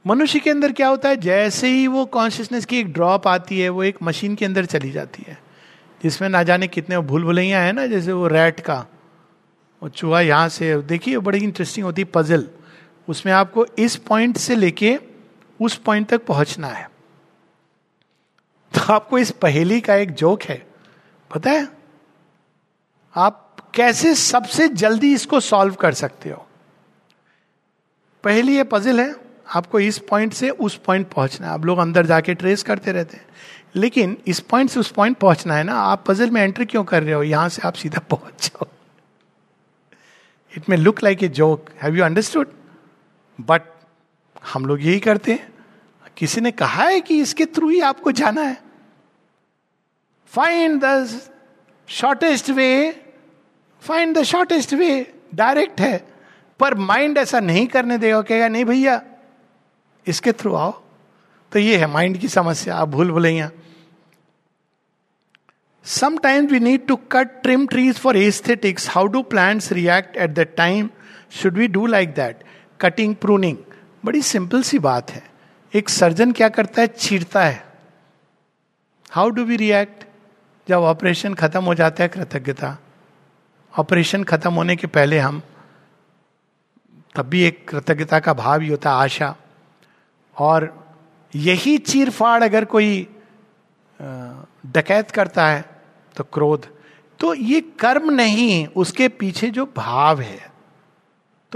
मनुष्य 0.06 0.38
के 0.38 0.50
अंदर 0.50 0.72
क्या 0.72 0.88
होता 0.88 1.08
है? 1.08 1.16
जैसे 1.16 1.68
ही 1.68 1.86
वो 1.86 2.04
कॉन्शियसनेस 2.04 2.64
की 2.64 2.78
एक 2.78 2.92
ड्रॉप 2.92 3.28
आती 3.28 3.60
है, 3.60 3.68
वो 3.68 3.84
एक 3.84 3.98
मशीन 4.02 4.34
के 4.34 4.44
अंदर 4.44 4.64
चली 4.64 4.90
जाती 4.90 5.24
है। 5.26 5.42
जिसमें 6.02 6.28
ना 6.28 6.42
जाने 6.42 6.68
कितने 6.68 6.98
भूल 6.98 7.24
भुलैया 7.24 7.60
है 7.60 7.72
ना, 7.72 7.86
जैसे 7.86 8.12
वो 8.12 8.26
रैट 8.26 8.60
का। 8.60 8.86
वो 9.82 9.88
चूहा 9.88 10.20
यहाँ 10.20 10.48
से, 10.48 10.82
देखिए, 10.82 11.18
बड़ी 11.18 11.38
इंटरेस्टिंग 11.38 11.86
होती 11.86 12.02
है 12.02 12.08
पजल 12.14 12.48
उसमें 13.08 13.32
आपको 13.32 13.66
इस 13.78 13.96
पॉइंट 13.96 14.36
से 14.36 14.56
लेके 14.56 14.98
उस 15.60 15.76
पॉइंट 15.76 16.08
तक 16.08 16.24
पहुँचना 16.24 16.68
है। 16.68 16.90
तो 18.74 18.92
आपको 18.92 19.18
इस 19.18 19.30
पहेली 19.30 19.80
का 19.80 19.94
एक 19.94 20.10
जोक 20.10 20.42
है। 20.42 20.66
पता 21.34 21.50
है? 21.50 21.68
आप 23.16 23.56
कैसे 23.74 24.14
सबसे 24.14 24.68
जल्दी 24.68 25.14
इसको 25.14 25.40
सॉल्व 25.40 25.74
कर 25.74 25.94
सकते 25.94 26.30
हो? 26.30 26.46
पहली 28.24 28.56
ये 28.56 28.64
पजल 28.64 29.00
है, 29.00 29.14
आपको 29.54 29.80
इस 29.80 29.98
पॉइंट 29.98 30.32
से 30.32 30.50
उस 30.50 30.76
पॉइंट 30.76 31.08
पहुँचना 31.08 31.46
है। 31.46 31.52
आप 31.52 31.64
लोग 31.64 31.78
अंदर 31.78 32.06
जाके 32.06 32.34
ट्रेस 32.34 32.62
करते 32.62 32.92
रहते 32.92 33.16
हैं। 33.16 33.26
लेकिन 33.74 34.16
इस 34.26 34.40
पॉइंट 34.40 34.70
से 34.70 34.80
उस 34.80 34.90
पॉइंट 34.90 35.16
पहुँचना 35.16 35.54
है 35.54 35.64
ना, 35.64 35.74
आप 35.74 36.04
पजल 36.06 36.30
में 36.30 36.42
एंट्री 36.42 36.64
क्यों 36.64 36.84
कर 36.84 37.02
रहे 37.02 37.14
हो? 37.14 37.22
यहाँ 37.22 37.48
से 37.48 37.62
आप 37.64 37.74
सीधा 37.74 37.98
पहुँच 38.10 38.46
जाओ। 38.46 38.66
It 40.56 40.68
may 40.68 40.76
look 40.76 41.02
like 41.02 41.22
a 41.22 41.28
joke 41.28 41.70
have 41.82 41.96
you 41.96 42.04
understood 42.04 42.48
but 43.38 43.62
हम 44.52 44.66
लोग 44.66 44.82
यही 44.82 45.00
करते 45.00 45.32
हैं। 45.32 45.54
किसी 46.16 46.40
ने 46.40 46.50
कहा 46.50 46.84
है 46.84 47.00
कि 47.00 47.20
इसके 47.20 47.46
थ्रू 47.46 47.68
ही 47.68 47.80
आपको 47.80 48.12
जाना 48.12 48.42
है। 48.42 48.56
Find 50.26 50.80
the 50.84 51.20
shortest 51.88 52.50
way 52.50 52.68
find 53.82 54.18
the 54.18 54.22
shortest 54.22 54.74
way 54.74 55.14
direct 55.34 55.80
है। 55.80 56.06
पर 56.60 56.74
माइंड 56.74 57.18
ऐसा 57.18 57.40
नहीं 57.40 57.66
करने 57.66 57.98
देगा, 57.98 58.20
कहेगा, 58.22 58.48
नहीं 58.48 58.64
भैया, 58.64 59.02
इसके 60.06 60.32
थ्रू 60.32 60.54
आओ। 60.54 60.70
तो 61.52 61.58
ये 61.58 61.76
है 61.76 61.86
माइंड 61.86 62.18
की 62.18 62.28
समस्या, 62.28 62.76
आप 62.76 62.88
भूल 62.88 63.10
भूलैया। 63.12 63.50
Sometimes 65.84 66.52
we 66.52 66.60
need 66.60 66.86
to 66.86 66.96
cut 66.96 67.42
trim 67.42 67.66
trees 67.66 67.98
for 67.98 68.16
aesthetics 68.16 68.88
how 68.90 69.06
do 69.06 69.22
plants 69.22 69.72
react 69.72 70.16
at 70.16 70.30
that 70.30 70.56
time 70.56 70.90
should 71.30 71.54
we 71.54 71.68
do 71.68 71.86
like 71.86 72.14
that? 72.14 72.45
Cutting, 72.84 73.14
pruning 73.14 73.56
बड़ी 74.04 74.22
सिंपल 74.22 74.62
सी 74.62 74.78
बात 74.78 75.10
है। 75.10 75.30
एक 75.74 75.88
सर्जन 75.88 76.32
क्या 76.32 76.48
करता 76.48 76.82
है? 76.82 76.88
छीटता 76.88 77.44
है। 77.44 77.64
हाउ 79.10 79.30
डू 79.30 79.44
वी 79.44 79.56
रिएक्ट 79.56 80.04
जब 80.68 80.76
ऑपरेशन 80.76 81.34
खत्म 81.34 81.64
हो 81.64 81.74
जाता 81.74 82.02
है 82.02 82.08
कृतज्ञता। 82.08 82.78
ऑपरेशन 83.78 84.24
खत्म 84.24 84.52
होने 84.52 84.76
के 84.76 84.86
पहले 84.86 85.18
हम 85.18 85.42
तब 87.16 87.22
भी 87.22 87.42
एक 87.42 87.68
कृतज्ञता 87.68 88.20
का 88.20 88.32
भाव 88.32 88.60
ही 88.60 88.68
होता 88.68 88.90
आशा। 88.90 89.36
और 90.38 90.88
यही 91.34 91.78
चीर 91.78 92.10
फाड़ 92.10 92.44
अगर 92.44 92.64
कोई 92.64 93.08
डकैत 94.66 95.10
करता 95.10 95.48
है 95.48 95.64
तो 96.16 96.24
क्रोध। 96.24 96.68
तो 97.20 97.34
ये 97.34 97.60
कर्म 97.60 98.10
नहीं 98.10 98.66
उसके 98.66 99.08
पीछे 99.08 99.50
जो 99.50 99.72
भाव 99.76 100.20
है। 100.20 100.55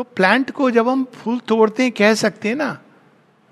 तो 0.01 0.05
प्लांट 0.17 0.51
को 0.51 0.71
जब 0.71 0.89
हम 0.89 1.05
फूल 1.15 1.39
तोड़ते 1.39 1.83
हैं, 1.83 1.93
कह 1.93 2.15
सकते 2.15 2.49
हैं 2.49 2.57
ना, 2.57 2.79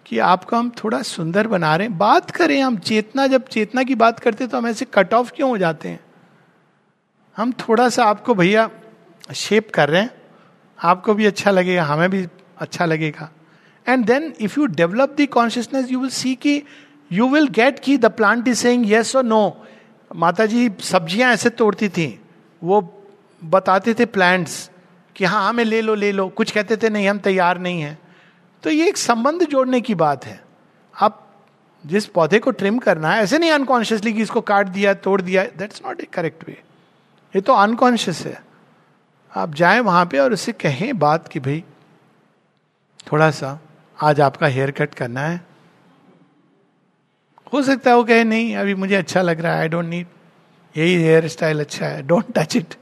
कि 0.07 0.19
आपको 0.19 0.57
हम 0.57 0.71
थोड़ा 0.77 1.01
सुंदर 1.03 1.47
बना 1.47 1.75
रहे 1.77 1.87
हैं। 1.87 1.97
बात 1.99 2.31
करें, 2.31 2.61
हम 2.63 2.77
चेतना, 2.79 3.27
जब 3.27 3.49
चेतना 3.49 3.83
की 3.83 3.95
बात 3.95 4.21
करते 4.21 4.45
हैं 4.45 4.51
तो 4.51 4.59
हम 4.59 4.67
ऐसे 4.67 4.85
कट 4.85 5.13
ऑफ़ 5.15 5.33
क्यों 5.33 5.51
हो 5.51 5.59
जाते 5.59 5.89
हैं? 5.89 6.01
हम 7.37 7.53
थोड़ा 7.53 7.89
सा 7.89 8.05
आपको 8.05 8.35
भैया 8.35 8.69
शेप 9.35 9.71
कर 9.71 9.89
रहे 9.89 10.03
हैं। 10.03 10.11
आपको 10.79 11.15
भी 11.15 11.27
अच्छा 11.27 11.51
लगेगा, 11.51 11.85
हमें 11.85 12.09
भी 12.11 12.25
अच्छा 12.59 12.85
लगेगा। 12.85 13.31
And 13.87 14.07
then 14.07 14.33
if 14.41 14.59
you 14.61 14.67
develop 14.67 15.15
the 15.21 15.27
consciousness 15.27 15.93
you 15.93 16.01
will 16.01 16.11
see 16.11 16.35
की 16.37 16.63
यू 17.11 17.29
विल 17.29 17.49
गेट 17.53 17.79
की 17.79 17.99
the 17.99 18.13
plant 18.13 18.49
is 18.49 18.59
saying 18.59 18.91
yes 18.93 19.15
और 19.17 19.25
नो 19.25 19.43
माता 20.11 20.47
जी 20.47 20.71
सब्ज़ियाँ 20.81 21.33
ऐसे 21.33 21.51
तोड़ती 21.51 21.89
थी, 21.89 22.09
वो 22.63 22.81
बताते 23.43 23.95
थे 23.95 24.05
प्लांट्स 24.07 24.71
कि 25.19 25.25
हाँ 25.25 25.49
हमें 25.49 25.65
ले 25.65 25.81
लो 25.81 25.95
ले 25.95 26.13
लो। 26.13 26.29
कुछ 26.29 26.51
कहते 26.51 26.77
थे, 26.77 26.91
नहीं, 26.91 27.09
हम 27.09 27.19
तैयार 27.19 27.59
नहीं 27.59 27.81
हैं। 27.81 27.99
तो 28.63 28.71
ये 28.71 28.89
एक 28.89 28.97
संबंध 28.97 29.43
जोड़ने 29.43 29.81
की 29.81 29.95
बात 29.95 30.27
है। 30.27 30.45
आप 31.01 31.25
जिस 31.87 32.07
पौधे 32.07 32.39
को 32.39 32.51
ट्रिम 32.51 32.79
करना 32.79 33.11
है, 33.11 33.23
ऐसे 33.23 33.39
नहीं 33.39 33.51
अनकॉन्शियसली 33.51 34.13
कि 34.13 34.23
इसको 34.23 34.41
काट 34.41 34.67
दिया, 34.67 34.95
तोड़ 34.95 35.23
दिया 35.23 35.45
that's 35.45 35.83
not 35.87 36.01
a 36.01 36.05
correct 36.05 36.49
way 36.49 36.53
ये 37.37 37.41
तो 37.41 37.53
अनकॉन्शियस 37.53 38.27
है। 38.27 38.43
आप 39.37 39.55
जाए 39.55 39.81
वहाँ 39.81 40.07
पे 40.07 40.19
और 40.19 40.33
उससे 40.33 40.53
कहें 40.53 40.99
बात 40.99 41.29
कि, 41.29 41.41
भाई, 41.41 41.65
थोड़ा 43.13 43.31
सा, 43.31 43.61
आज 44.03 44.21
आपका 44.21 44.47
हेयर 44.47 44.71
कट 44.71 44.95
करना 44.95 45.21
है। 45.21 45.41
हो 47.53 47.63
सकता 47.63 47.91
है 47.91 47.97
वो 47.97 48.05
कहे, 48.05 48.25
नहीं, 48.25 48.57
अभी 48.57 48.75
मुझे 48.75 48.95
अच्छा 48.95 49.23
लग 49.23 49.41
रहा 49.41 49.55
है 49.55 49.61
आई 49.61 49.69
डोंट 49.69 49.85
नीड 49.85 50.07
यही 50.77 50.95
हेयर 50.95 51.29
स्टाइल 51.29 51.61
अच्छा 51.61 51.87
है 51.87 52.03
डोंट 52.03 52.25
टच 52.37 52.57
इट 52.57 52.75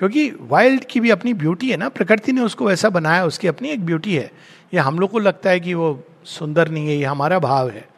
क्योंकि 0.00 0.32
वाइल्ड 0.40 0.84
की 0.84 1.00
भी 1.00 1.10
अपनी 1.10 1.34
ब्यूटी 1.34 1.70
है 1.70 1.76
ना, 1.76 1.88
प्रकृति 1.88 2.32
ने 2.32 2.40
उसको 2.40 2.66
वैसा 2.66 2.90
बनाया, 2.90 3.24
उसकी 3.24 3.46
अपनी 3.46 3.68
एक 3.68 3.86
ब्यूटी 3.86 4.14
है। 4.14 4.32
ये 4.74 4.80
हम 4.80 4.98
लोग 4.98 5.10
को 5.10 5.18
लगता 5.18 5.50
है 5.50 5.60
कि 5.60 5.74
वो 5.74 6.04
सुंदर 6.24 6.68
नहीं 6.68 6.88
है, 6.88 6.96
ये 6.96 7.04
हमारा 7.04 7.38
भाव 7.38 7.70
है। 7.70 7.88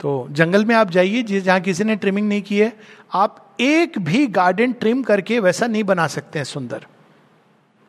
तो 0.00 0.28
जंगल 0.30 0.64
में 0.64 0.74
आप 0.74 0.90
जाइए, 0.90 1.22
जिस 1.22 1.44
जहाँ 1.44 1.60
किसी 1.60 1.84
ने 1.84 1.96
ट्रिमिंग 1.96 2.28
नहीं 2.28 2.42
की 2.42 2.58
है, 2.58 2.76
आप 3.14 3.56
एक 3.60 3.98
भी 3.98 4.26
गार्डन 4.26 4.72
ट्रिम 4.72 5.02
करके 5.02 5.40
वैसा 5.40 5.66
नहीं 5.66 5.84
बना 5.84 6.06
सकते 6.06 6.38
हैं 6.38 6.44
सुंदर। 6.44 6.86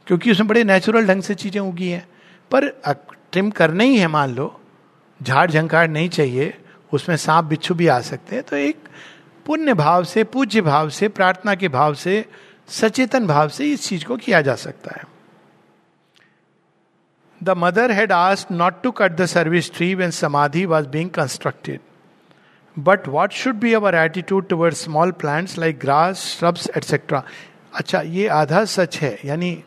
क्योंकि 0.08 0.32
उसमें 0.32 0.48
बड़े 0.48 0.64
नेचुरल 0.64 1.08
ढंग 1.08 1.22
से 1.22 1.36
चीज़ें 1.36 1.62
उगी 1.62 1.88
हैं। 1.88 2.08
पर 2.52 2.70
ट्रिम 3.32 3.50
करना 3.50 3.84
ही 3.84 3.98
है, 3.98 4.08
मान 4.08 4.36
लो, 4.36 4.62
झाड़ 5.24 5.52
झंकार 5.52 5.88
नहीं 5.88 6.10
चाहिए, 6.10 6.54
उसमें 6.94 7.18
सांप 7.18 7.46
बिच्छू 7.46 7.76
भी 7.76 7.88
आ 7.88 8.00
सकते 8.00 8.36
हैं। 8.36 8.44
तो 8.44 8.56
एक 8.56 8.78
पुण्य 9.46 9.74
भाव 9.74 10.04
से, 10.04 10.24
पूज्य 10.24 10.62
भाव 10.62 10.90
से, 10.90 11.08
प्रार्थना 11.08 11.56
के 11.56 11.68
भाव 11.68 11.94
से 11.94 12.26
सचेतन 12.68 13.28
भाव 13.28 13.50
से 13.50 13.72
इस 13.74 13.88
चीज़ 13.88 14.06
को 14.06 14.18
किया 14.18 14.42
जा 14.42 14.56
सकता 14.56 14.96
है। 14.96 15.04
The 17.42 17.50
mother 17.58 17.92
had 17.92 18.12
asked 18.12 18.52
not 18.52 18.82
to 18.84 18.92
cut 18.92 19.12
the 19.12 19.26
service 19.26 19.72
tree 19.74 19.94
when 19.96 20.12
samadhi 20.12 20.66
was 20.66 20.88
being 20.88 21.10
constructed 21.10 21.80
but 22.78 23.08
what 23.08 23.32
should 23.34 23.56
be 23.56 23.74
our 23.74 23.96
attitude 23.96 24.48
toward 24.48 24.74
small 24.74 25.12
plants 25.12 25.58
like 25.58 25.80
grass 25.80 26.26
shrubs 26.30 26.70
etcetera 26.78 27.24
अच्छा 27.74 28.02
ये 28.02 28.28
आधा 28.28 28.64
सच 28.66 28.98
है। 28.98 29.18
यानी 29.26 29.64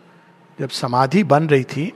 जब 0.58 0.68
समाधि 0.68 1.22
बन 1.24 1.48
रही 1.48 1.64
थी 1.64 1.92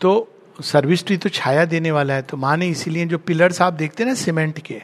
तो 0.00 0.28
सर्विस 0.62 1.04
ट्री 1.06 1.16
तो 1.16 1.28
छाया 1.28 1.64
देने 1.64 1.90
वाला 1.90 2.14
है। 2.14 2.22
तो 2.22 2.36
माँ 2.36 2.56
ने 2.56 2.68
इसीलिए 2.68 3.06
जो 3.06 3.18
पिलर्स 3.18 3.60
आप 3.62 3.72
देखते 3.72 4.02
हैं 4.02 4.08
ना 4.08 4.14
सीमेंट 4.14 4.58
के 4.60 4.82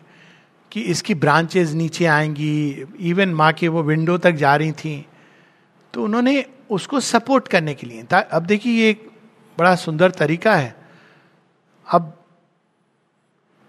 कि 0.72 0.80
इसकी 0.80 1.14
ब्रांचेज 1.14 1.74
नीचे 1.74 2.06
आएँगी 2.06 2.86
इवन 3.00 3.28
माँ 3.28 3.52
के 3.52 3.68
वो 3.68 3.82
विंडो 3.82 4.18
तक 4.18 4.32
जा 4.32 4.56
रही 4.56 4.72
थी। 4.72 5.06
तो 5.94 6.04
उन्होंने 6.04 6.44
उसको 6.70 7.00
सपोर्ट 7.00 7.48
करने 7.48 7.74
के 7.74 7.86
लिए 7.86 8.06
अब 8.12 8.46
देखिए 8.46 8.72
ये 8.72 8.90
एक 8.90 9.10
बड़ा 9.58 9.74
सुंदर 9.74 10.10
तरीका 10.10 10.54
है। 10.56 10.76
अब 11.86 12.14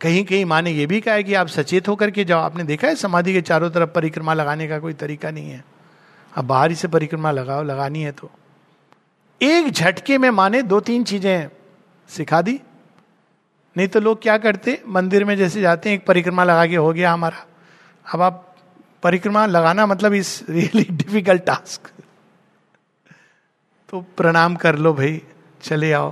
कहीं 0.02 0.24
कहीं 0.26 0.46
माँ 0.46 0.62
ने 0.62 0.72
यह 0.72 0.88
भी 0.88 1.02
कहा 1.02 1.16
है 1.16 1.24
कि 1.24 1.34
आप 1.34 1.48
सचेत 1.48 1.88
होकर 1.88 2.12
के 2.12 2.26
जाओ। 2.26 2.40
आपने 2.40 2.64
देखा 2.64 2.88
है 2.88 2.96
समाधि 2.96 3.34
के 3.34 3.42
चारों 3.42 3.70
तरफ़ 3.70 3.90
परिक्रमा 3.90 4.34
लगाने 4.34 4.68
का 4.68 4.80
कोई 4.80 4.94
तरीका 4.94 5.32
नहीं 5.32 5.50
है। 5.50 5.64
अब 6.34 6.46
बाहर 6.46 6.70
ही 6.70 6.76
से 6.76 6.88
परिक्रमा 6.88 7.32
लगाओ, 7.32 7.64
लगानी 7.64 8.02
है 8.02 8.12
तो। 8.12 8.32
एक 9.42 9.72
झटके 9.72 10.18
में 10.18 10.30
माँ 10.30 10.50
ने 10.50 10.62
दो 10.62 10.80
तीन 10.80 11.04
चीज़ें 11.04 11.50
सिखा 12.10 12.42
दी। 12.42 12.60
नहीं 13.80 13.88
तो 13.88 14.00
लोग 14.00 14.22
क्या 14.22 14.38
करते? 14.38 14.82
मंदिर 14.88 15.24
में 15.26 15.36
जैसे 15.38 15.62
जाते 15.62 15.90
हैं, 15.90 15.98
एक 15.98 16.06
परिक्रमा 16.06 16.44
लगा 16.44 16.66
के 16.68 16.76
हो 16.76 16.92
गया 16.94 17.12
हमारा। 17.12 17.46
अब 18.06 18.22
आप 18.22 18.56
परिक्रमा 19.04 19.46
लगाना 19.46 19.86
मतलब 19.86 20.14
इस 20.14 20.44
रियली 20.50 20.84
डिफ़िकल्ट 20.92 21.44
टास्क 21.44 21.88
तो 23.90 24.02
प्रणाम 24.18 24.56
कर 24.56 24.76
लो 24.76 24.94
भाई, 24.94 25.22
चले 25.62 25.92
आओ। 25.92 26.12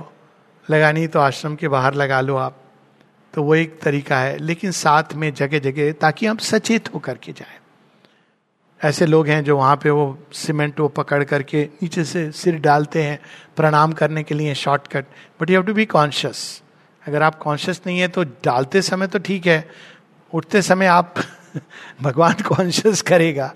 लगानी 0.68 1.06
तो 1.06 1.20
आश्रम 1.20 1.56
के 1.56 1.68
बाहर 1.68 1.94
लगा 1.94 2.20
लो 2.20 2.36
आप। 2.36 2.56
तो 3.34 3.42
वो 3.42 3.54
एक 3.54 3.78
तरीका 3.80 4.18
है, 4.18 4.38
लेकिन 4.38 4.70
साथ 4.70 5.14
में 5.14 5.32
जगह 5.34 5.58
जगह 5.58 5.92
ताकि 5.92 6.26
हम 6.26 6.36
सचेत 6.36 6.88
होकर 6.94 7.16
के 7.16 7.32
जाए। 7.32 7.58
ऐसे 8.80 9.06
लोग 9.06 9.28
हैं 9.28 9.42
जो 9.44 9.56
वहाँ 9.56 9.76
पे 9.76 9.90
वो 9.90 10.06
सीमेंट 10.32 10.80
वो 10.80 10.88
पकड़ 10.88 11.22
करके 11.24 11.64
नीचे 11.82 12.04
से 12.04 12.30
सिर 12.32 12.58
डालते 12.60 13.02
हैं, 13.02 13.18
प्रणाम 13.56 13.92
करने 13.92 14.22
के 14.22 14.34
लिए 14.34 14.54
shortcut 14.54 15.04
but 15.40 15.50
you 15.50 15.56
have 15.56 15.66
to 15.66 15.74
be 15.74 15.84
conscious 15.86 16.62
अगर 17.08 17.22
आप 17.22 17.38
कॉन्शियस 17.38 17.80
नहीं 17.86 17.98
है 17.98 18.08
तो 18.08 18.24
डालते 18.44 18.82
समय 18.82 19.06
तो 19.06 19.18
ठीक 19.18 19.46
है, 19.46 19.68
उठते 20.32 20.62
समय 20.62 20.86
आप 20.86 21.14
भगवान 22.02 22.34
कॉन्शियस 22.46 23.02
करेगा। 23.02 23.52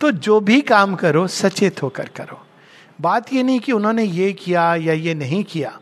तो 0.00 0.10
जो 0.10 0.40
भी 0.40 0.60
काम 0.60 0.94
करो, 0.94 1.26
सचेत 1.26 1.82
होकर 1.82 2.08
करो। 2.08 2.40
बात 3.00 3.32
ये 3.32 3.42
नहीं 3.42 3.60
कि 3.60 3.72
उन्होंने 3.72 4.04
ये 4.04 4.32
किया 4.32 4.74
या 4.76 4.92
ये 4.92 5.14
नहीं 5.14 5.42
किया। 5.44 5.78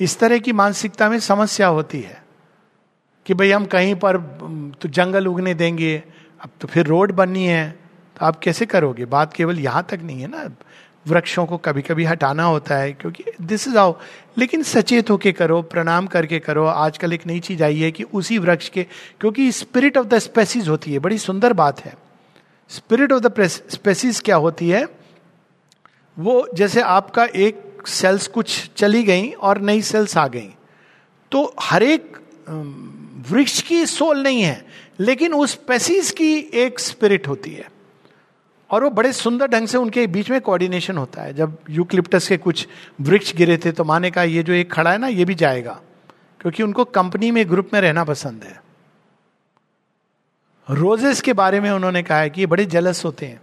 इस 0.00 0.18
तरह 0.18 0.38
की 0.38 0.52
मानसिकता 0.52 1.08
में 1.10 1.18
समस्या 1.20 1.66
होती 1.68 2.00
है 2.00 2.22
कि 3.26 3.34
भाई 3.34 3.50
हम 3.50 3.64
कहीं 3.66 3.94
पर 3.94 4.16
तो 4.80 4.88
जंगल 4.88 5.26
उगने 5.26 5.54
देंगे, 5.54 6.02
अब 6.40 6.50
तो 6.60 6.68
फिर 6.68 6.86
रोड 6.86 7.12
बननी 7.12 7.46
है 7.46 7.70
तो 8.16 8.26
आप 8.26 8.38
कैसे 8.38 8.66
करोगे? 8.66 9.04
बात 9.04 9.32
केवल 9.32 9.58
यहाँ 9.60 9.86
तक 9.90 10.00
नहीं 10.02 10.20
है 10.20 10.28
ना। 10.28 10.44
वृक्षों 11.08 11.44
को 11.46 11.56
कभी 11.56 11.82
कभी 11.82 12.04
हटाना 12.04 12.44
होता 12.44 12.76
है, 12.76 12.92
क्योंकि 12.92 13.24
दिस 13.40 13.66
इज़ 13.68 13.78
आओ 13.78 13.98
लेकिन 14.38 14.62
सचेत 14.62 15.10
होके 15.10 15.32
करो, 15.32 15.60
प्रणाम 15.62 16.06
करके 16.06 16.38
करो। 16.38 16.64
आजकल 16.64 17.12
एक 17.12 17.26
नई 17.26 17.40
चीज़ 17.40 17.62
आई 17.64 17.78
है 17.78 17.90
कि 17.92 18.02
उसी 18.04 18.38
वृक्ष 18.38 18.68
के, 18.68 18.86
क्योंकि 19.20 19.50
स्पिरिट 19.52 19.96
ऑफ़ 19.98 20.06
द 20.06 20.18
स्पेसिस 20.18 20.68
होती 20.68 20.92
है, 20.92 20.98
बड़ी 20.98 21.18
सुंदर 21.18 21.52
बात 21.52 21.80
है। 21.80 21.94
स्पिरिट 22.70 23.12
ऑफ़ 23.12 23.22
द 23.22 23.46
स्पेसिस 23.46 24.20
क्या 24.20 24.36
होती 24.36 24.68
है? 24.68 24.86
वो 26.16 26.46
जैसे 26.54 26.80
आपका 26.80 27.24
एक 27.24 27.86
सेल्स 27.86 28.26
कुछ 28.26 28.70
चली 28.76 29.02
गई 29.02 29.30
और 29.30 29.60
नई 29.60 29.82
सेल्स 29.82 30.16
आ 30.16 30.26
गई। 30.28 30.48
तो 31.32 31.54
हर 31.60 31.82
एक 31.82 32.16
वृक्ष 33.30 33.60
की 33.62 33.84
सोल 33.86 34.22
नहीं 34.22 34.42
है, 34.42 34.64
लेकिन 35.00 35.34
उस 35.34 35.52
स्पेसिस 35.52 36.10
की 36.10 36.34
एक 36.54 36.78
स्पिरिट 36.80 37.28
होती 37.28 37.50
है। 37.50 37.77
और 38.70 38.84
वो 38.84 38.90
बड़े 38.90 39.12
सुंदर 39.12 39.46
ढंग 39.46 39.68
से 39.68 39.78
उनके 39.78 40.06
बीच 40.06 40.30
में 40.30 40.40
कोऑर्डिनेशन 40.40 40.96
होता 40.96 41.22
है। 41.22 41.34
जब 41.34 41.56
यूक्लिप्टस 41.70 42.28
के 42.28 42.36
कुछ 42.36 42.66
वृक्ष 43.00 43.34
गिरे 43.34 43.56
थे 43.56 43.72
तो 43.72 43.84
माने 43.84 44.10
कहा, 44.10 44.24
ये 44.24 44.42
जो 44.42 44.52
एक 44.52 44.72
खड़ा 44.72 44.92
है 44.92 44.98
ना, 44.98 45.08
ये 45.08 45.24
भी 45.24 45.34
जाएगा, 45.34 45.80
क्योंकि 46.40 46.62
उनको 46.62 46.84
कंपनी 46.84 47.30
में 47.30 47.48
ग्रुप 47.50 47.70
में 47.74 47.80
रहना 47.80 48.04
पसंद 48.04 48.42
है। 48.44 48.60
रोजेस 50.68 51.20
के 51.20 51.32
बारे 51.32 51.60
में 51.60 51.70
उन्होंने 51.70 52.02
कहा 52.02 52.18
है 52.18 52.30
कि 52.30 52.40
ये 52.40 52.46
बड़े 52.46 52.64
जलस 52.66 53.04
होते 53.04 53.26
हैं। 53.26 53.40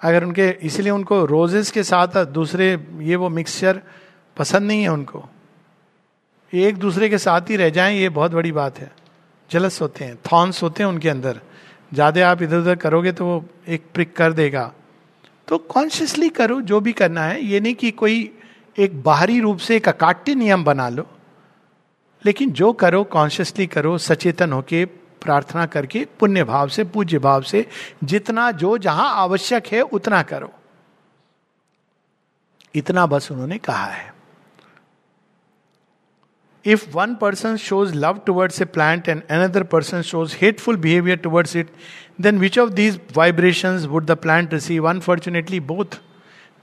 अगर 0.00 0.24
उनके, 0.24 0.48
इसलिए 0.62 0.90
उनको 0.90 1.24
रोजेस 1.24 1.70
के 1.70 1.82
साथ 1.82 2.24
दूसरे, 2.26 2.72
ये 2.98 3.16
वो 3.16 3.28
मिक्सचर 3.28 3.80
पसंद 4.36 4.62
नहीं 4.62 4.82
है 4.82 4.88
उनको। 4.88 5.24
एक 6.52 6.76
दूसरे 6.76 7.08
के 7.08 7.18
साथ 7.18 7.50
ही 7.50 7.56
रह 7.56 7.70
जाएँ, 7.70 7.96
ये 7.96 8.08
बहुत 8.08 8.32
बड़ी 8.32 8.52
बात 8.52 8.78
है। 8.78 8.90
जलस 9.50 9.80
होते 9.80 10.04
हैं 10.04 10.16
थॉन्स 10.32 10.62
होते 10.62 10.82
हैं 10.82 10.90
उनके 10.90 11.08
अंदर। 11.08 11.40
ज़्यादा 11.92 12.30
आप 12.30 12.42
इधर 12.42 12.58
उधर 12.58 12.76
करोगे 12.76 13.12
तो 13.12 13.26
वो 13.26 13.44
एक 13.68 13.84
प्रिक 13.94 14.16
कर 14.16 14.32
देगा। 14.32 14.72
तो 15.48 15.58
कॉन्शियसली 15.58 16.28
करो, 16.28 16.60
जो 16.60 16.80
भी 16.80 16.92
करना 16.92 17.24
है, 17.24 17.42
ये 17.42 17.60
नहीं 17.60 17.74
कि 17.74 17.90
कोई 17.90 18.30
एक 18.78 19.02
बाहरी 19.02 19.40
रूप 19.40 19.58
से 19.58 19.76
एक 19.76 19.88
अकाट्य 19.88 20.34
नियम 20.34 20.64
बना 20.64 20.88
लो, 20.88 21.06
लेकिन 22.24 22.52
जो 22.52 22.72
करो 22.72 23.02
कॉन्शियसली 23.04 23.66
करो, 23.66 23.96
सचेतन 23.98 24.52
होके 24.52 24.84
प्रार्थना 24.84 25.66
करके, 25.66 26.06
पुण्य 26.20 26.44
भाव 26.44 26.68
से, 26.68 26.84
पूज्य 26.84 27.18
भाव 27.18 27.42
से, 27.42 27.66
जितना 28.04 28.50
जो 28.50 28.76
जहाँ 28.78 29.10
आवश्यक 29.14 29.66
है, 29.66 29.80
उतना 29.82 30.22
करो। 30.22 30.52
इतना 32.74 33.06
बस 33.06 33.30
उन्होंने 33.32 33.58
कहा 33.58 33.84
है। 33.84 34.13
If 36.64 36.84
one 36.92 37.14
person 37.14 37.56
shows 37.56 37.94
love 37.94 38.20
towards 38.26 38.60
a 38.62 38.64
plant 38.64 39.08
and 39.08 39.22
another 39.22 39.62
person 39.62 40.02
shows 40.02 40.36
hateful 40.40 40.76
behaviour 40.76 41.16
towards 41.16 41.56
it 41.56 41.70
then 42.20 42.38
which 42.38 42.58
of 42.58 42.70
these 42.70 43.00
vibration 43.16 43.76
would 43.88 44.06
the 44.06 44.16
plant 44.16 44.54
receive 44.54 44.88
unfortunately 44.90 45.60
both 45.62 46.00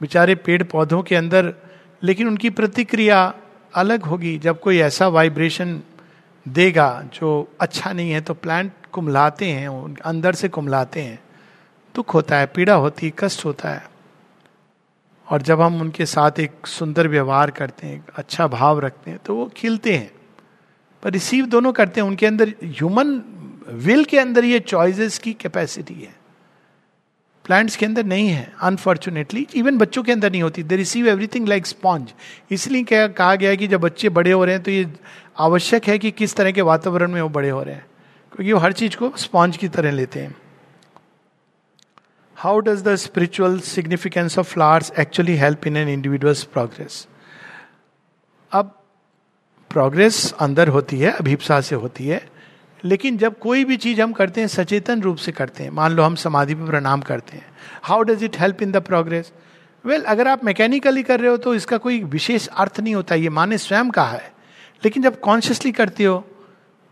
बेचारे 0.01 0.35
पेड़ 0.35 0.61
पौधों 0.63 1.01
के 1.03 1.15
अंदर, 1.15 1.53
लेकिन 2.03 2.27
उनकी 2.27 2.49
प्रतिक्रिया 2.49 3.33
अलग 3.73 4.03
होगी। 4.03 4.37
जब 4.37 4.59
कोई 4.59 4.77
ऐसा 4.79 5.07
वाइब्रेशन 5.07 5.81
देगा 6.45 6.89
जो 7.13 7.47
अच्छा 7.61 7.91
नहीं 7.93 8.11
है 8.11 8.21
तो 8.21 8.33
प्लांट 8.33 8.71
कुमलाते 8.91 9.45
हैं 9.45 9.95
अंदर 9.95 10.35
से 10.35 10.49
कुमलाते 10.49 11.01
हैं। 11.01 11.19
दुख 11.95 12.13
होता 12.13 12.37
है, 12.37 12.45
पीड़ा 12.45 12.73
होती 12.73 13.05
है, 13.05 13.13
कष्ट 13.19 13.45
होता 13.45 13.69
है। 13.69 13.90
और 15.31 15.41
जब 15.41 15.61
हम 15.61 15.81
उनके 15.81 16.05
साथ 16.05 16.39
एक 16.39 16.67
सुंदर 16.67 17.07
व्यवहार 17.07 17.51
करते 17.51 17.87
हैं 17.87 18.05
अच्छा 18.15 18.47
भाव 18.47 18.79
रखते 18.79 19.11
हैं 19.11 19.19
तो 19.25 19.35
वो 19.35 19.51
खिलते 19.57 19.93
हैं। 19.95 20.11
पर 21.03 21.11
रिसीव 21.11 21.45
दोनों 21.45 21.73
करते 21.73 22.01
हैं। 22.01 22.07
उनके 22.07 22.25
अंदर 22.25 22.53
ह्यूमन 22.63 23.21
विल 23.69 24.03
के 24.05 24.19
अंदर 24.19 24.45
ये 24.45 24.59
चॉइसेस 24.59 25.17
की 25.17 25.33
कैपेसिटी 25.33 25.93
है। 25.93 26.15
प्लांट्स 27.45 27.75
के 27.75 27.85
अंदर 27.85 28.03
नहीं 28.03 28.27
है। 28.27 28.53
अनफॉर्चुनेटली 28.61 29.47
इवन 29.55 29.77
बच्चों 29.77 30.03
के 30.03 30.11
अंदर 30.11 30.31
नहीं 30.31 30.41
होती। 30.41 30.63
They 30.63 30.75
receive 30.75 31.07
everything 31.07 31.47
like 31.47 31.67
sponge 31.67 32.13
इसलिए 32.51 32.83
क्या 32.83 33.07
कहा 33.07 33.35
गया 33.35 33.49
है 33.49 33.57
कि 33.57 33.67
जब 33.67 33.81
बच्चे 33.81 34.09
बड़े 34.09 34.31
हो 34.31 34.45
रहे 34.45 34.55
हैं 34.55 34.63
तो 34.63 34.71
ये 34.71 34.93
आवश्यक 35.39 35.87
है 35.87 35.97
कि 35.99 36.11
किस 36.11 36.35
तरह 36.35 36.51
के 36.51 36.61
वातावरण 36.61 37.11
में 37.11 37.21
वो 37.21 37.29
बड़े 37.29 37.49
हो 37.49 37.63
रहे 37.63 37.75
हैं। 37.75 37.85
क्योंकि 38.35 38.53
वो 38.53 38.59
हर 38.59 38.73
चीज़ 38.73 38.95
को 38.95 39.11
स्पॉन्ज 39.17 39.57
की 39.57 39.67
तरह 39.67 39.91
लेते 39.91 40.19
हैं। 40.19 40.35
How 42.41 42.59
does 42.59 42.81
the 42.83 42.93
spiritual 42.95 43.59
significance 43.59 44.37
of 44.39 44.47
flowers 44.49 44.91
actually 44.99 45.35
help 45.37 45.65
in 45.67 45.75
an 45.77 45.89
individuals 45.89 46.43
progress 46.43 47.07
अब 48.51 48.71
प्रोग्रेस 49.71 50.33
अंदर 50.39 50.67
होती 50.67 50.99
है, 50.99 51.11
अभिप्सा 51.11 51.59
से 51.61 51.75
होती 51.75 52.07
है, 52.07 52.21
लेकिन 52.83 53.17
जब 53.17 53.37
कोई 53.39 53.65
भी 53.65 53.77
चीज़ 53.77 54.01
हम 54.01 54.13
करते 54.13 54.41
हैं, 54.41 54.47
सचेतन 54.47 55.01
रूप 55.01 55.17
से 55.17 55.31
करते 55.31 55.63
हैं, 55.63 55.71
मान 55.71 55.91
लो 55.91 56.03
हम 56.03 56.15
समाधि 56.15 56.55
पर 56.55 56.69
प्रणाम 56.69 57.01
करते 57.01 57.37
हैं 57.37 57.45
how 57.83 58.01
does 58.03 58.23
it 58.23 58.39
help 58.39 58.61
in 58.63 58.71
the 58.71 58.81
progress 58.81 59.31
well 59.85 60.03
अगर 60.05 60.27
आप 60.27 60.43
मैकेनिकली 60.45 61.03
कर 61.03 61.19
रहे 61.19 61.31
हो 61.31 61.37
तो 61.37 61.55
इसका 61.55 61.77
कोई 61.77 62.03
विशेष 62.09 62.47
अर्थ 62.47 62.79
नहीं 62.79 62.95
होता, 62.95 63.15
ये 63.15 63.29
माने 63.29 63.57
स्वयं 63.59 63.89
कहा 63.91 64.11
है। 64.11 64.33
लेकिन 64.83 65.03
जब 65.03 65.19
कॉन्शियसली 65.19 65.71
करते 65.73 66.03
हो 66.03 66.19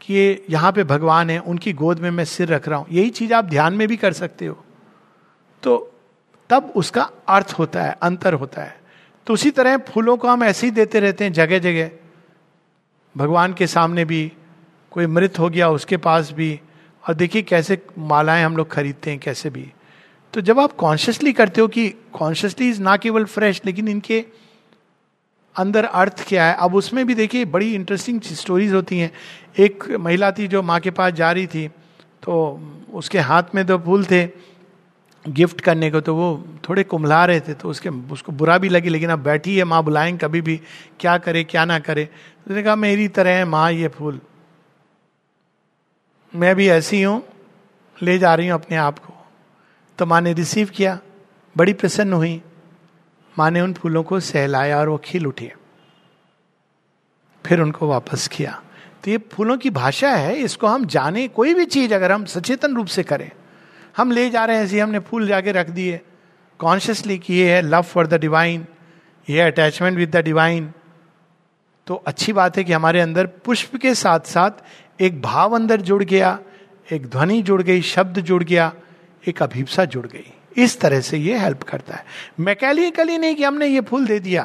कि 0.02 0.14
ये 0.14 0.46
यहाँ 0.50 0.72
पे 0.72 0.84
भगवान 0.86 1.30
है, 1.30 1.40
उनकी 1.40 1.74
गोद 1.76 2.00
में 2.00 2.12
मैं 2.12 2.26
सिर 2.28 2.48
रख 2.48 2.68
रहा 2.68 2.80
हूँ, 2.80 2.88
यही 2.92 3.10
चीज़ 3.12 3.34
आप 3.34 3.46
ध्यान 3.48 3.74
में 3.74 3.88
भी 3.88 3.98
कर 3.98 4.14
सकते 4.16 4.46
हो। 4.46 4.64
तो 5.64 5.78
तब 6.50 6.74
उसका 6.76 7.10
अर्थ 7.30 7.54
होता 7.60 7.84
है, 7.84 7.96
अंतर 8.02 8.34
होता 8.34 8.62
है। 8.62 8.78
तो 9.28 9.34
उसी 9.34 9.52
तरह 9.52 9.78
फूलों 9.88 10.18
को 10.18 10.28
हम 10.28 10.44
ऐसे 10.44 10.68
ही 10.68 10.72
देते 10.72 11.00
रहते 11.00 11.24
हैं 11.24 11.34
जगह 11.34 11.60
जगह 11.60 11.90
भगवान 13.16 13.54
के 13.54 13.68
सामने 13.68 14.06
भी, 14.06 14.32
कोई 14.92 15.06
मृत 15.08 15.40
हो 15.40 15.50
गया, 15.50 15.70
उसके 15.70 15.98
पास 15.98 16.32
भी, 16.32 16.60
और 17.04 17.14
देखिए 17.14 17.42
कैसे 17.42 17.82
मालाएँ 17.98 18.44
हम 18.44 18.58
लोग 18.58 18.72
खरीदते 18.72 19.12
हैं, 19.12 19.20
कैसे 19.20 19.50
भी। 19.50 19.72
तो 20.34 20.42
जब 20.42 20.60
आप 20.60 20.76
कॉन्शियसली 20.76 21.34
करते 21.34 21.62
हो 21.62 21.68
कि 21.68 21.88
कॉन्शियसली 22.14 22.70
इज़ 22.70 22.82
ना 22.82 22.96
केवल 22.98 23.26
फ्रेश 23.26 23.62
लेकिन 23.66 23.88
इनके 23.88 24.26
अंदर 25.56 25.86
अर्थ 25.86 26.28
क्या 26.28 26.46
है, 26.46 26.56
अब 26.56 26.76
उसमें 26.76 27.06
भी 27.08 27.16
देखिए 27.16 27.46
बड़ी 27.48 27.74
इंटरेस्टिंग 27.76 28.22
स्टोरीज 28.22 28.74
होती 28.74 29.00
हैं। 29.00 29.12
एक 29.60 29.84
महिला 30.00 30.32
थी 30.32 30.48
जो 30.48 30.62
माँ 30.64 30.80
के 30.80 30.92
पास 30.92 31.14
जा 31.14 31.32
रही 31.32 31.48
थी 31.48 31.68
तो 32.24 32.36
उसके 32.94 33.20
हाथ 33.22 33.56
में 33.56 33.66
दो 33.66 33.78
फूल 33.78 34.06
थे 34.06 34.26
गिफ्ट 35.28 35.62
करने 35.62 35.92
को 35.92 36.02
तो 36.02 36.16
वो 36.16 36.48
थोड़े 36.70 36.84
कुमला 36.84 37.26
रहे 37.26 37.40
थे 37.40 37.54
तो 37.54 37.70
उसके, 37.70 37.90
उसको 37.90 38.32
बुरा 38.32 38.58
भी 38.58 38.70
लगी, 38.70 38.90
लेकिन 38.90 39.10
अब 39.10 39.20
बैठी 39.20 39.58
है 39.58 39.64
माँ 39.64 39.84
बुलाएँगे 39.84 40.18
कभी 40.18 40.42
भी, 40.42 40.62
क्या 41.00 41.18
करे, 41.18 41.44
क्या 41.44 41.66
ना 41.66 41.80
करे। 41.80 42.06
तो 42.06 42.52
उसने 42.52 42.64
कहा, 42.64 42.76
मेरी 42.76 43.08
तरह 43.08 43.30
है 43.30 43.46
माँ, 43.46 43.72
ये 43.72 43.88
फूल। 43.88 44.22
मैं 46.36 46.56
भी 46.56 46.70
ऐसी 46.70 47.02
हूँ, 47.04 47.24
ले 48.04 48.20
जा 48.20 48.36
रही 48.36 48.48
हूँ 48.48 48.54
अपने 48.54 48.78
आप 48.78 49.00
को। 49.00 49.14
तो 49.98 50.06
माँ 50.06 50.22
ने 50.22 50.34
रिसीव 50.34 50.68
किया, 50.68 51.00
बड़ी 51.58 51.74
प्रसन्न 51.74 52.14
हुई। 52.14 52.42
माँ 53.40 53.52
ने 53.52 53.62
उन 53.62 53.74
फूलों 53.74 54.04
को 54.04 54.20
सहलाया 54.20 54.80
और 54.80 54.90
वो 54.90 54.98
खिल 54.98 55.28
उठे। 55.28 55.54
फिर 57.46 57.62
उनको 57.62 57.88
वापस 57.88 58.28
किया। 58.28 58.62
तो 59.04 59.12
ये 59.12 59.18
फूलों 59.18 59.58
की 59.58 59.70
भाषा 59.70 60.12
है, 60.12 60.36
इसको 60.36 60.68
हम 60.68 60.86
जाने, 60.86 61.28
कोई 61.28 61.54
भी 61.54 61.66
चीज़ 61.66 61.94
अगर 61.94 62.12
हम 62.12 62.26
सचेतन 62.26 62.76
रूप 62.76 62.88
से 62.88 63.04
करें 63.04 63.32
हम 63.98 64.12
ले 64.12 64.30
जा 64.30 64.46
रहे 64.46 64.58
हैं 64.58 64.64
ऐसे 64.64 64.80
हमने 64.80 65.00
फूल 65.00 65.28
जाके 65.28 65.52
रख 65.52 65.70
दिए। 65.70 66.00
कॉन्शियसली 66.60 67.18
किए 67.18 67.54
है 67.54 67.62
लव 67.62 67.82
फॉर 67.82 68.08
द 68.08 68.14
डिवाइन 68.14 68.66
ये 69.30 69.42
अटैचमेंट 69.42 69.98
विद 69.98 70.12
द 70.12 70.24
डिवाइन 70.24 70.72
तो 71.88 71.96
अच्छी 71.96 72.34
बात 72.34 72.58
है 72.58 72.64
कि 72.64 72.74
हमारे 72.74 73.02
अंदर 73.02 73.28
पुष्प 73.46 73.76
के 73.76 73.94
साथ 73.96 74.20
साथ 74.20 74.52
एक 75.02 75.22
भाव 75.22 75.56
अंदर 75.56 75.82
जुड़ 75.82 76.04
गया, 76.04 76.40
एक 76.92 77.06
ध्वनि 77.06 77.42
जुड़ 77.42 77.62
गई, 77.62 77.82
शब्द 77.82 78.20
जुड़ 78.20 78.44
गया, 78.44 78.72
एक 79.28 79.44
अभिप्सा 79.44 79.86
जुड़ 79.86 80.06
गई। 80.08 80.34
इस 80.58 80.80
तरह 80.80 81.02
से 81.02 81.18
ये 81.18 81.38
हेल्प 81.38 81.64
करता 81.64 81.96
है। 81.96 82.06
मैकेलिकली 82.40 83.18
नहीं 83.18 83.36
कि 83.36 83.44
हमने 83.44 83.68
ये 83.68 83.82
फूल 83.82 84.06
दे 84.06 84.20
दिया। 84.20 84.44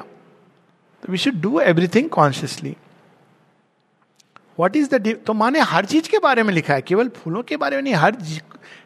तो 1.03 1.13
we 1.13 1.19
should 1.19 1.35
do 1.35 1.61
everything 1.61 2.09
consciously 2.09 2.77
what 4.59 4.77
is 4.77 4.95
the 4.95 5.17
तो 5.27 5.33
माने 5.35 5.61
हर 5.63 5.85
चीज़ 5.85 6.09
के 6.09 6.19
बारे 6.19 6.43
में 6.43 6.53
लिखा 6.55 6.75
है, 6.75 6.83
केवल 6.83 7.09
फूलों 7.17 7.43
के 7.43 7.57
बारे 7.57 7.77
में 7.77 7.83
नहीं, 7.83 7.95
हर 7.95 8.17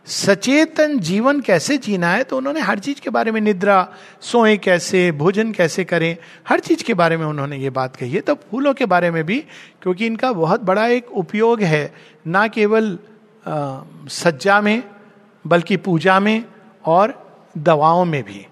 सचेतन 0.07 0.99
जीवन 1.01 1.41
कैसे 1.41 1.77
जीना 1.79 2.11
है 2.11 2.23
तो 2.25 2.37
उन्होंने 2.37 2.61
हर 2.61 2.79
चीज़ 2.79 3.01
के 3.01 3.11
बारे 3.11 3.33
में, 3.33 3.41
निद्रा, 3.41 3.89
सोए 4.21 4.57
कैसे, 4.59 5.11
भोजन 5.13 5.53
कैसे 5.53 5.85
करें, 5.85 6.17
हर 6.49 6.61
चीज़ 6.61 6.85
के 6.85 6.95
बारे 6.95 7.17
में 7.17 7.25
उन्होंने 7.27 7.57
ये 7.57 7.71
बात 7.71 7.97
कही 7.97 8.13
है। 8.13 8.21
तो 8.21 8.35
फूलों 8.51 8.75
के 8.75 8.87
बारे 8.87 9.11
में 9.11 9.25
भी, 9.27 9.39
क्योंकि 9.83 10.07
इनका 10.07 10.33
बहुत 10.33 10.63
बड़ा 10.63 10.87
एक 10.89 11.11
उपयोग 11.13 11.63
है, 11.63 11.93
ना 12.27 12.47
केवल 12.49 12.99
सज्जा 14.13 14.61
में, 14.61 14.83
बल्कि 15.45 15.77
पूजा 15.79 16.19
में 16.21 16.45
और 16.85 17.15
दवाओं 17.59 18.05
में 18.05 18.23
भी। 18.23 18.47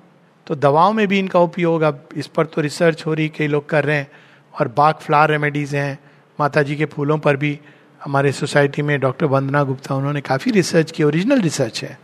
तो 0.47 0.55
दवाओं 0.55 0.93
में 0.93 1.07
भी 1.09 1.19
इनका 1.19 1.41
उपयोग, 1.41 1.83
अब 1.83 2.09
इस 2.17 2.27
पर 2.27 2.47
तो 2.47 2.61
रिसर्च 2.61 3.07
हो 3.07 3.15
रही, 3.15 3.29
कई 3.29 3.47
लोग 3.47 3.69
कर 3.69 3.85
रहे 3.85 3.97
हैं 3.97 4.11
और 4.55 4.69
बाग 4.69 4.95
फ्लावर 4.97 5.31
रेमेडीज 5.31 5.75
हैं 5.75 5.99
माता 6.39 6.63
जी 6.63 6.77
के 6.77 6.85
फूलों 6.85 7.19
पर 7.19 7.37
भी 7.37 7.59
हमारे 8.05 8.33
सोसाइटी 8.33 8.83
में 8.83 8.99
डॉक्टर 9.01 9.27
वंदना 9.27 9.63
गुप्ता, 9.65 9.95
उन्होंने 9.95 10.21
काफ़ी 10.21 10.51
रिसर्च 10.51 10.91
की, 10.91 11.03
ओरिजिनल 11.03 11.41
रिसर्च 11.41 11.83
है। 11.85 11.99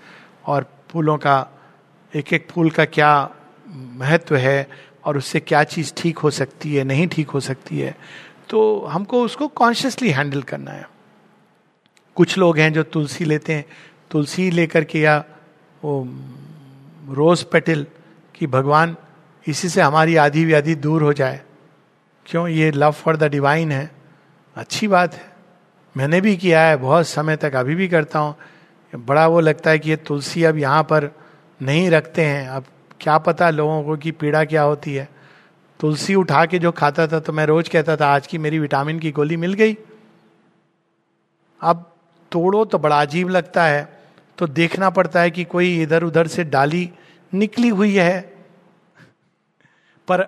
और 0.47 0.67
फूलों 0.91 1.17
का 1.19 1.47
एक 2.13 2.33
एक 2.33 2.47
फूल 2.51 2.71
का 2.71 2.85
क्या 2.85 3.31
महत्व 3.69 4.37
है 4.37 4.69
और 5.05 5.17
उससे 5.17 5.41
क्या 5.41 5.63
चीज़ 5.65 5.93
ठीक 5.97 6.19
हो 6.19 6.31
सकती 6.31 6.75
है, 6.75 6.85
नहीं 6.85 7.07
ठीक 7.09 7.31
हो 7.31 7.41
सकती 7.41 7.79
है 7.79 7.97
तो 8.49 8.61
हमको 8.87 9.23
उसको 9.25 9.47
कॉन्शियसली 9.49 10.11
हैंडल 10.11 10.43
करना 10.43 10.71
है। 10.71 10.87
कुछ 12.17 12.37
लोग 12.39 12.59
हैं 12.59 12.73
जो 12.73 12.83
तुलसी 12.83 13.25
लेते 13.25 13.53
हैं, 13.53 13.65
तुलसी 14.11 14.51
लेकर 14.51 14.85
के 14.85 15.01
या 15.01 15.17
वो 15.85 16.03
रोज 17.11 17.43
पेटिल 17.43 17.87
कि 18.35 18.47
भगवान, 18.47 18.97
इसी 19.47 19.69
से 19.69 19.81
हमारी 19.81 20.17
आधी 20.17 20.45
व्याधि 20.45 20.75
दूर 20.75 21.03
हो 21.03 21.13
जाए। 21.13 21.41
क्यों? 22.27 22.47
ये 22.49 22.71
लव 22.71 22.93
फॉर 22.93 23.17
द 23.17 23.25
डिवाइन 23.25 23.73
है। 23.73 23.91
अच्छी 24.57 24.89
बात 24.89 25.15
है। 25.15 25.31
मैंने 25.97 26.21
भी 26.21 26.37
किया 26.37 26.63
है, 26.63 26.77
बहुत 26.77 27.07
समय 27.07 27.37
तक 27.37 27.55
अभी 27.55 27.75
भी 27.75 27.89
करता 27.89 28.19
हूँ। 28.19 28.35
बड़ा 28.93 29.27
वो 29.27 29.41
लगता 29.41 29.71
है 29.71 29.79
कि 29.79 29.91
ये 29.91 29.97
तुलसी 29.97 30.45
अब 30.45 30.57
यहाँ 30.59 30.83
पर 30.83 31.11
नहीं 31.61 31.91
रखते 31.91 32.25
हैं। 32.25 32.49
अब 32.49 32.65
क्या 33.01 33.17
पता 33.19 33.51
लोगों 33.51 33.83
को 33.85 33.97
कि 33.97 34.11
पीड़ा 34.11 34.45
क्या 34.45 34.63
होती 34.63 34.95
है। 34.95 35.09
तुलसी 35.81 36.15
उठा 36.15 36.45
के 36.47 36.59
जो 36.59 36.73
खाता 36.73 37.07
था 37.07 37.21
तो 37.21 37.33
मैं 37.33 37.47
रोज 37.47 37.69
कहता 37.69 37.97
था, 37.97 38.07
आज 38.07 38.27
की 38.27 38.39
मेरी 38.39 38.59
विटामिन 38.59 38.99
की 38.99 39.11
गोली 39.11 39.37
मिल 39.37 39.55
गई। 39.55 39.77
अब 41.61 41.91
तोड़ो 42.33 42.65
तो 42.65 42.79
बड़ा 42.79 43.01
अजीब 43.01 43.29
लगता 43.29 43.65
है। 43.65 43.89
तो 44.39 44.47
देखना 44.47 44.91
पड़ता 44.91 45.21
है 45.21 45.31
कि 45.31 45.45
कोई 45.45 45.83
इधर 45.83 46.03
उधर 46.03 46.27
से 46.27 46.45
डाली 46.45 46.91
निकली 47.33 47.69
हुई 47.69 47.95
है। 47.95 48.21
पर 50.09 50.27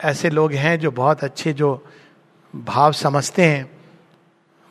ऐसे 0.00 0.30
लोग 0.30 0.52
हैं 0.52 0.78
जो 0.80 0.90
बहुत 0.90 1.24
अच्छे, 1.24 1.52
जो 1.52 1.84
भाव 2.54 2.92
समझते 2.92 3.42
हैं। 3.42 3.70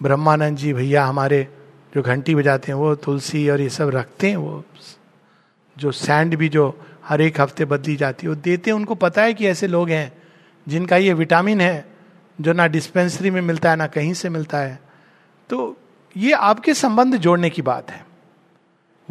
ब्रह्मानंद 0.03 0.57
जी 0.57 0.73
भैया 0.73 1.05
हमारे 1.05 1.47
जो 1.95 2.01
घंटी 2.01 2.35
बजाते 2.35 2.71
हैं, 2.71 2.79
वो 2.79 2.95
तुलसी 2.95 3.49
और 3.49 3.61
ये 3.61 3.69
सब 3.69 3.89
रखते 3.89 4.29
हैं, 4.29 4.37
वो 4.37 4.63
जो 5.77 5.91
सैंड 5.91 6.35
भी 6.35 6.49
जो 6.49 6.79
हर 7.05 7.21
एक 7.21 7.41
हफ़्ते 7.41 7.65
बदली 7.65 7.95
जाती 7.95 8.25
है, 8.25 8.29
वो 8.29 8.35
देते 8.35 8.71
हैं। 8.71 8.75
उनको 8.75 8.95
पता 8.95 9.21
है 9.21 9.33
कि 9.33 9.47
ऐसे 9.47 9.67
लोग 9.67 9.89
हैं 9.89 10.13
जिनका 10.67 10.97
ये 10.97 11.13
विटामिन 11.13 11.61
है, 11.61 11.85
जो 12.41 12.53
ना 12.53 12.67
डिस्पेंसरी 12.67 13.31
में 13.31 13.41
मिलता 13.41 13.69
है, 13.69 13.75
ना 13.75 13.87
कहीं 13.87 14.13
से 14.13 14.29
मिलता 14.29 14.57
है। 14.57 14.79
तो 15.49 15.77
ये 16.17 16.31
आपके 16.31 16.73
संबंध 16.73 17.17
जोड़ने 17.17 17.49
की 17.49 17.61
बात 17.61 17.91
है। 17.91 18.12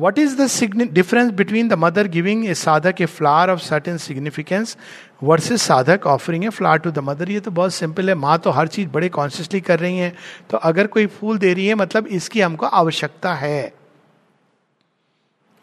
What 0.01 0.19
is 0.19 0.37
the 0.41 0.91
difference 0.93 1.31
between 1.33 1.69
the 1.69 1.73
mother 1.73 2.07
giving 2.09 2.47
a 2.47 2.55
sadhak 2.55 3.01
a 3.01 3.07
flower 3.07 3.51
of 3.51 3.61
certain 3.61 3.97
significance 3.99 4.77
versus 5.23 5.63
sadhak 5.63 6.07
offering 6.07 6.45
a 6.45 6.49
flower 6.49 6.79
to 6.79 6.91
the 6.91 6.99
mother 6.99 7.31
ये 7.31 7.41
तो 7.41 7.51
बहुत 7.51 7.75
सिंपल 7.75 8.09
है। 8.09 8.15
माँ 8.15 8.39
तो 8.39 8.51
हर 8.51 8.69
चीज़ 8.69 8.89
बड़े 8.89 9.09
कॉन्शियसली 9.09 9.61
कर 9.61 9.79
रही 9.81 9.99
है। 9.99 10.15
तो 10.51 10.57
अगर 10.59 10.87
कोई 10.87 11.07
फूल 11.07 11.39
दे 11.39 11.53
रही 11.55 11.67
है 11.67 11.75
मतलब 11.75 12.07
इसकी 12.07 12.41
हमको 12.41 12.67
आवश्यकता 12.67 13.35
है। 13.35 13.73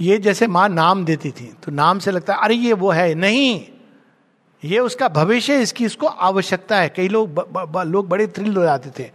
ये 0.01 0.17
जैसे 0.17 0.47
माँ 0.47 0.69
नाम 0.69 1.05
देती 1.05 1.31
थी 1.31 1.53
तो 1.63 1.71
नाम 1.71 1.99
से 1.99 2.11
लगता 2.11 2.33
है, 2.33 2.39
अरे, 2.41 2.55
ये 2.55 2.73
वो 2.73 2.91
है। 2.91 3.13
नहीं। 3.15 3.65
ये 4.63 4.79
उसका 4.79 5.07
भविष्य 5.07 5.55
है, 5.55 5.61
इसकी 5.61 5.85
इसको 5.85 6.07
आवश्यकता 6.07 6.77
है। 6.77 6.89
कई 6.89 7.07
लोग 7.07 7.29
लोग 7.87 8.09
बड़े 8.09 8.27
थ्रिल 8.27 8.55
हो 8.57 8.63
जाते 8.63 8.89
थे। 8.99 9.09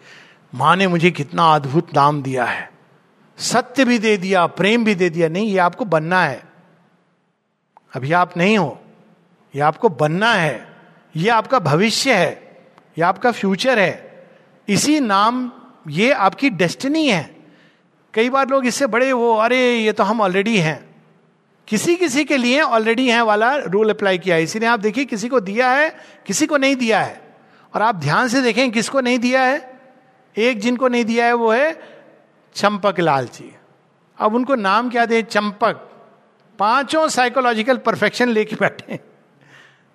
माँ 0.54 0.76
ने 0.76 0.86
मुझे 0.86 1.10
कितना 1.10 1.54
अद्भुत 1.54 1.94
नाम 1.94 2.22
दिया 2.22 2.44
है। 2.44 2.73
सत्य 3.38 3.84
भी 3.84 3.98
दे 3.98 4.16
दिया, 4.16 4.46
प्रेम 4.46 4.84
भी 4.84 4.94
दे 4.94 5.10
दिया, 5.10 5.28
नहीं, 5.28 5.50
ये 5.50 5.58
आपको 5.58 5.84
बनना 5.84 6.24
है। 6.24 6.42
अभी 7.94 8.12
आप 8.12 8.36
नहीं 8.36 8.58
हो, 8.58 8.84
ये 9.54 9.60
आपको 9.60 9.88
बनना 9.88 10.32
है, 10.32 10.76
ये 11.16 11.30
आपका 11.30 11.58
भविष्य 11.58 12.14
है, 12.14 12.62
ये 12.98 13.04
आपका 13.04 13.32
फ्यूचर 13.32 13.78
है। 13.78 14.26
इसी 14.68 15.00
नाम, 15.00 15.52
ये 15.88 16.12
आपकी 16.12 16.50
डेस्टिनी 16.50 17.08
है। 17.08 17.36
कई 18.14 18.30
बार 18.30 18.48
लोग 18.48 18.66
इससे 18.66 18.86
बड़े 18.86 19.12
वो, 19.12 19.36
अरे, 19.36 19.76
ये 19.76 19.92
तो 19.92 20.04
हम 20.04 20.20
ऑलरेडी 20.20 20.58
हैं। 20.58 20.96
किसी 21.68 21.96
किसी 21.96 22.24
के 22.24 22.36
लिए 22.36 22.60
ऑलरेडी 22.60 23.10
हैं 23.10 23.22
वाला 23.22 23.56
रूल 23.56 23.90
अप्लाई 23.90 24.18
किया 24.18 24.36
है। 24.36 24.42
इसीलिए 24.42 24.68
आप 24.68 24.80
देखिए, 24.80 25.04
किसी 25.04 25.28
को 25.28 25.40
दिया 25.40 25.70
है, 25.70 25.96
किसी 26.26 26.46
को 26.46 26.56
नहीं 26.56 26.76
दिया 26.76 27.00
है। 27.00 27.36
और 27.74 27.82
आप 27.82 27.94
ध्यान 27.94 28.28
से 28.28 28.42
देखें, 28.42 28.70
किसको 28.70 29.00
नहीं 29.00 29.18
दिया 29.18 29.42
है? 29.42 29.80
एक 30.38 30.60
जिनको 30.60 30.88
नहीं 30.88 31.04
दिया 31.04 31.26
है, 31.26 31.32
वो 31.32 31.52
है 31.52 31.93
चंपक 32.54 33.00
लाल 33.00 33.26
जी। 33.26 33.54
अब 34.18 34.34
उनको 34.34 34.54
नाम 34.54 34.90
क्या 34.90 35.06
दे? 35.06 35.22
चंपक। 35.22 35.90
पाँचों 36.58 37.08
साइकोलॉजिकल 37.08 37.76
परफेक्शन 37.76 38.28
लेके 38.28 38.56
बैठे 38.56 39.00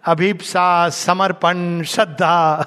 अभिप्सा, 0.03 0.89
समर्पण, 0.89 1.83
श्रद्धा, 1.83 2.65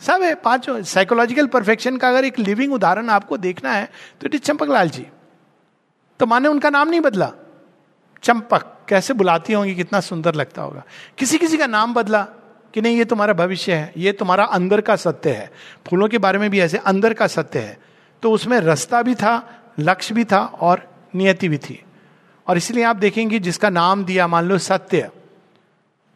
सब 0.00 0.22
है, 0.22 0.34
पाँचों। 0.34 0.82
साइकोलॉजिकल 0.82 1.46
परफेक्शन 1.46 1.96
का 1.96 2.08
अगर 2.08 2.24
एक 2.24 2.38
लिविंग 2.38 2.72
उदाहरण 2.72 3.08
आपको 3.08 3.36
देखना 3.36 3.72
है 3.72 3.86
तो 4.20 4.26
इट 4.26 4.34
इज़ 4.34 4.42
चंपक 4.42 4.68
लाल 4.68 4.88
जी। 4.88 5.06
तो 6.20 6.26
माने 6.26 6.48
उनका 6.48 6.70
नाम 6.70 6.88
नहीं 6.88 7.00
बदला। 7.00 7.30
चंपक, 8.22 8.76
कैसे 8.88 9.14
बुलाती 9.14 9.52
होंगी, 9.52 9.74
कितना 9.74 10.00
सुंदर 10.00 10.34
लगता 10.34 10.62
होगा। 10.62 10.82
किसी 11.18 11.38
किसी 11.38 11.56
का 11.56 11.66
नाम 11.66 11.94
बदला 11.94 12.22
कि 12.74 12.80
नहीं, 12.80 12.96
ये 12.98 13.04
तुम्हारा 13.04 13.32
भविष्य 13.32 13.74
है, 13.74 13.92
ये 13.96 14.12
तुम्हारा 14.12 14.44
अंदर 14.44 14.80
का 14.80 14.96
सत्य 14.96 15.30
है। 15.30 15.50
फूलों 15.86 16.08
के 16.08 16.18
बारे 16.18 16.38
में 16.38 16.50
भी 16.50 16.60
ऐसे, 16.60 16.78
अंदर 16.78 17.14
का 17.14 17.26
सत्य 17.26 17.58
है। 17.58 17.87
तो 18.22 18.32
उसमें 18.32 18.58
रास्ता 18.60 19.02
भी 19.02 19.14
था, 19.14 19.62
लक्ष्य 19.78 20.14
भी 20.14 20.24
था 20.24 20.38
और 20.38 20.88
नियति 21.14 21.48
भी 21.48 21.58
थी। 21.58 21.82
और 22.46 22.56
इसलिए 22.56 22.84
आप 22.84 22.96
देखेंगे 22.96 23.38
जिसका 23.38 23.70
नाम 23.70 24.04
दिया, 24.04 24.26
मान 24.26 24.44
लो 24.44 24.58
सत्य 24.58 25.10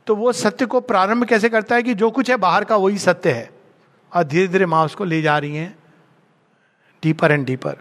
तो 0.07 0.15
वो 0.17 0.33
सत्य 0.33 0.67
को 0.67 0.81
प्रारंभ 0.81 1.25
कैसे 1.25 1.49
करता 1.49 1.75
है 1.75 1.83
कि 1.83 1.95
जो 1.95 2.11
कुछ 2.11 2.31
है 2.31 2.37
बाहर 2.37 2.65
का 2.65 2.77
वही 2.77 2.99
सत्य 2.99 3.31
है। 3.31 3.51
और 4.13 4.25
धीरे 4.25 4.49
धीरे 4.49 4.67
माँ 4.67 4.85
उसको 4.85 5.05
ले 5.05 5.21
जा 5.23 5.37
रही 5.39 5.57
हैं 5.57 5.77
डीपर 7.03 7.33
एंड 7.33 7.47
डीपर 7.47 7.77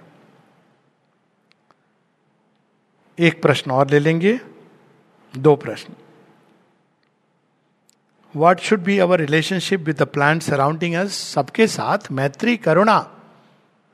एक 3.17 3.41
प्रश्न 3.41 3.71
और 3.71 3.89
ले 3.89 3.99
लेंगे, 3.99 4.39
दो 5.33 5.55
प्रश्न। 5.55 5.93
What 8.35 8.59
should 8.59 8.83
be 8.83 8.97
our 8.99 9.19
relationship 9.19 9.79
with 9.79 9.97
the 9.97 10.03
plant 10.03 10.41
surrounding 10.41 10.95
us 10.95 11.17
सबके 11.33 11.67
साथ 11.67 12.11
मैत्री, 12.11 12.57
करुणा। 12.57 12.99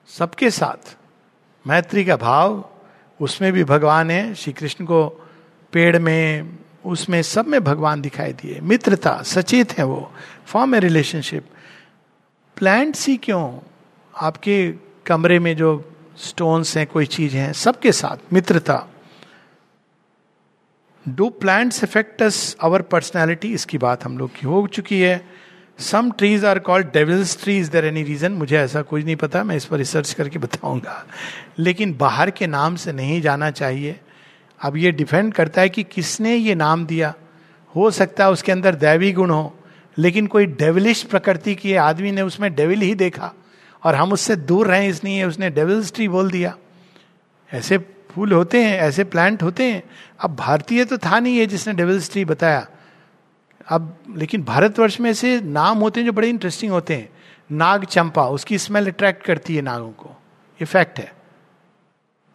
सबके 0.08 0.52
साथ। 0.52 0.96
मैत्री 1.68 2.06
का 2.06 2.16
भाव, 2.16 2.70
उसमें 3.22 3.54
भी 3.54 3.64
भगवान 3.64 4.12
है। 4.12 4.36
श्री 4.36 4.54
कृष्ण 4.54 4.86
को 4.86 5.30
पेड़ 5.74 6.00
में, 6.00 6.58
उसमें 6.86 7.22
सब 7.22 7.48
में 7.48 7.64
भगवान 7.64 8.02
दिखाई 8.02 8.34
दिए। 8.34 8.60
मित्रता, 8.60 9.22
सचेत 9.22 9.72
है 9.72 9.84
वो। 9.84 10.14
Form 10.46 10.76
a 10.76 10.80
relationship. 10.80 11.48
प्लांट्स 12.56 13.08
ही 13.08 13.18
क्यों? 13.18 13.60
आपके 14.16 14.74
कमरे 15.06 15.40
में 15.40 15.56
जो 15.56 15.92
स्टोन्स 16.18 16.78
हैं, 16.78 16.88
कोई 16.88 17.06
चीज़ 17.06 17.38
है, 17.38 17.54
सबके 17.54 17.92
साथ 17.92 18.34
मित्रता। 18.34 18.88
Do 21.10 21.30
plants 21.30 21.84
effect 21.84 22.22
us 22.22 22.58
our 22.62 22.82
personality 22.82 23.54
इसकी 23.54 23.78
बात 23.78 24.06
हम 24.06 24.18
लोग 24.18 24.36
की 24.36 24.48
हो 24.48 24.68
चुकी 24.68 25.02
है। 25.02 25.37
Some 25.80 26.12
trees 26.12 26.46
are 26.46 26.60
called 26.60 26.88
devil's 26.88 27.44
tree 27.44 27.58
is 27.58 27.72
there 27.72 27.86
any 27.86 28.04
reason 28.04 28.32
मुझे 28.32 28.58
ऐसा 28.58 28.82
कुछ 28.82 29.06
नहीं 29.06 29.16
पता। 29.16 29.44
मैं 29.44 29.56
इस 29.56 29.66
पर 29.66 29.78
रिसर्च 29.78 30.14
करके 30.14 30.40
बताऊँगा। 30.40 31.06
लेकिन 31.60 31.98
बाहर 31.98 32.32
के 32.32 32.48
नाम 32.48 32.76
से 32.76 32.92
नहीं 32.92 33.22
जाना 33.22 33.52
चाहिए। 33.52 34.00
अब 34.62 34.78
ये 34.78 34.92
डिपेंड 34.92 35.34
करता 35.34 35.62
है 35.62 35.70
कि 35.70 35.84
किसने 35.84 36.36
ये 36.36 36.56
नाम 36.56 36.86
दिया। 36.86 37.14
हो 37.76 37.92
सकता 37.92 38.26
है 38.26 38.32
उसके 38.32 38.52
अंदर 38.52 38.76
दैवी 38.76 39.12
गुण 39.12 39.30
हो। 39.30 39.60
लेकिन 39.98 40.28
कोई 40.28 40.46
डेविलिश 40.46 41.04
प्रकृति 41.04 41.56
की 41.56 41.76
आदमी 41.76 42.12
ने 42.12 42.22
उसमें 42.22 42.56
डेविल 42.56 42.82
ही 42.82 42.96
देखा। 42.96 43.34
और 43.84 43.96
हम 43.96 44.14
उससे 44.14 44.36
दूर 44.36 44.68
रहे 44.68 44.88
इसलिए 44.88 45.24
उसने 45.24 45.50
डेविल्स 45.50 45.94
ट्री 45.94 46.08
बोल 46.08 46.32
दिया। 46.32 46.58
ऐसे 47.54 47.78
फूल 47.78 48.32
होते 48.32 48.64
हैं, 48.64 48.78
ऐसे 48.80 49.04
प्लांट 49.04 49.44
होते 49.44 49.64
हैं। 49.64 49.84
अब 50.20 50.36
भारतीय 50.36 50.86
तो 50.86 50.98
था 50.98 51.20
नहीं 51.20 51.38
है 51.38 51.46
जिसने 51.46 51.74
डेविल्स 51.74 52.12
ट्री 52.12 52.26
बताया। 52.26 52.68
अब, 53.70 53.98
लेकिन 54.16 54.44
भारतवर्ष 54.44 55.00
में 55.00 55.12
ऐसे 55.12 55.42
नाम 55.42 55.78
होते 55.78 56.00
हैं 56.00 56.06
जो 56.06 56.14
बड़े 56.14 56.30
इंटरेस्टिंग 56.30 56.72
होते 56.72 56.96
हैं। 56.96 57.10
नाग 57.52 57.86
चंपा, 57.86 58.28
उसकी 58.28 58.58
स्मेल 58.58 58.88
अट्रैक्ट 58.88 59.24
करती 59.24 59.56
है 59.56 59.62
नागों 59.62 59.92
को। 59.92 60.22
इफ़ेक्ट 60.62 61.00
है। 61.00 61.16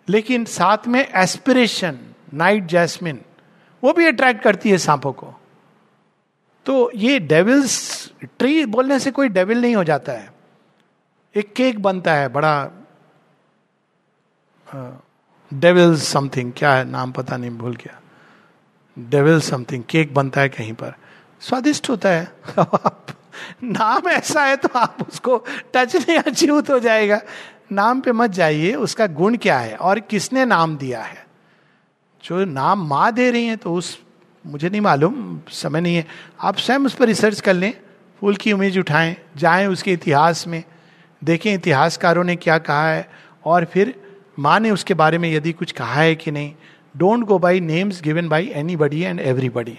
लेकिन 0.08 0.44
साथ 0.44 0.78
में 0.86 1.08
एस्पिरेशन 1.14 1.98
नाइट 2.34 2.64
जैस्मिन 2.64 3.22
वो 3.84 3.92
भी 3.92 4.06
अट्रैक्ट 4.06 4.42
करती 4.42 4.70
है 4.70 4.78
सांपों 4.78 5.12
को। 5.12 5.34
तो 6.66 6.92
ये 6.94 7.18
डेविल्स 7.18 8.12
ट्री 8.38 8.66
बोलने 8.66 8.98
से 8.98 9.10
कोई 9.10 9.28
डेविल 9.28 9.60
नहीं 9.60 9.76
हो 9.76 9.84
जाता 9.84 10.12
है। 10.12 10.32
एक 11.36 11.54
केक 11.54 11.82
बनता 11.82 12.14
है, 12.14 12.28
बड़ा 12.28 12.70
डेविल 15.54 15.96
समथिंग 15.96 16.52
क्या 16.56 16.74
है? 16.74 16.84
नाम 16.84 17.12
पता 17.12 17.36
नहीं, 17.36 17.50
भूल 17.50 17.76
गया। 17.76 18.02
डेविल 18.98 19.40
समथिंग 19.40 19.84
केक 19.88 20.14
बनता 20.14 20.40
है 20.40 20.48
कहीं 20.48 20.72
पर। 20.72 20.94
स्वादिष्ट 21.42 21.90
होता 21.90 22.08
है। 22.08 22.32
आप, 22.58 23.06
नाम 23.64 24.08
ऐसा 24.08 24.44
है 24.44 24.56
तो 24.56 24.68
आप 24.76 24.96
उसको 25.08 25.44
टच 25.74 25.96
नहीं 25.96 26.18
अचीव 26.18 26.58
हो 26.60 26.78
जाएगा। 26.78 27.20
नाम 27.72 28.00
पे 28.00 28.12
मत 28.12 28.30
जाइए, 28.30 28.74
उसका 28.74 29.06
गुण 29.06 29.36
क्या 29.36 29.58
है 29.58 29.76
और 29.76 30.00
किसने 30.00 30.44
नाम 30.44 30.76
दिया 30.76 31.02
है? 31.02 31.26
जो 32.24 32.44
नाम 32.44 32.88
माँ 32.88 33.12
दे 33.12 33.30
रही 33.30 33.46
है 33.46 33.56
तो 33.56 33.74
उस, 33.74 33.98
मुझे 34.46 34.68
नहीं 34.68 34.80
मालूम, 34.80 35.40
समय 35.48 35.80
नहीं 35.80 35.96
है। 35.96 36.06
आप 36.40 36.56
स्वयं 36.56 36.78
उस 36.78 36.94
पर 36.94 37.06
रिसर्च 37.06 37.40
कर 37.40 37.54
लें, 37.54 37.74
फूल 38.20 38.36
की 38.36 38.50
इमेज 38.50 38.78
उठाएँ, 38.78 39.16
जाएँ 39.36 39.66
उसके 39.66 39.92
इतिहास 39.92 40.46
में, 40.46 40.64
देखें 41.24 41.54
इतिहासकारों 41.54 42.24
ने 42.24 42.36
क्या 42.36 42.58
कहा 42.58 42.88
है 42.88 43.08
और 43.44 43.64
फिर 43.64 43.94
माँ 44.38 44.60
ने 44.60 44.70
उसके 44.70 44.94
बारे 44.94 45.18
में 45.18 45.32
यदि 45.32 45.52
कुछ 45.52 45.72
कहा 45.72 45.94
है 45.94 46.14
कि 46.14 46.30
नहीं 46.30 46.54
don't 46.96 47.24
go 47.24 47.38
by 47.38 47.60
names 47.60 48.02
given 48.02 48.28
by 48.28 48.52
anybody 48.76 49.00
and 49.00 49.20
everybody 49.20 49.78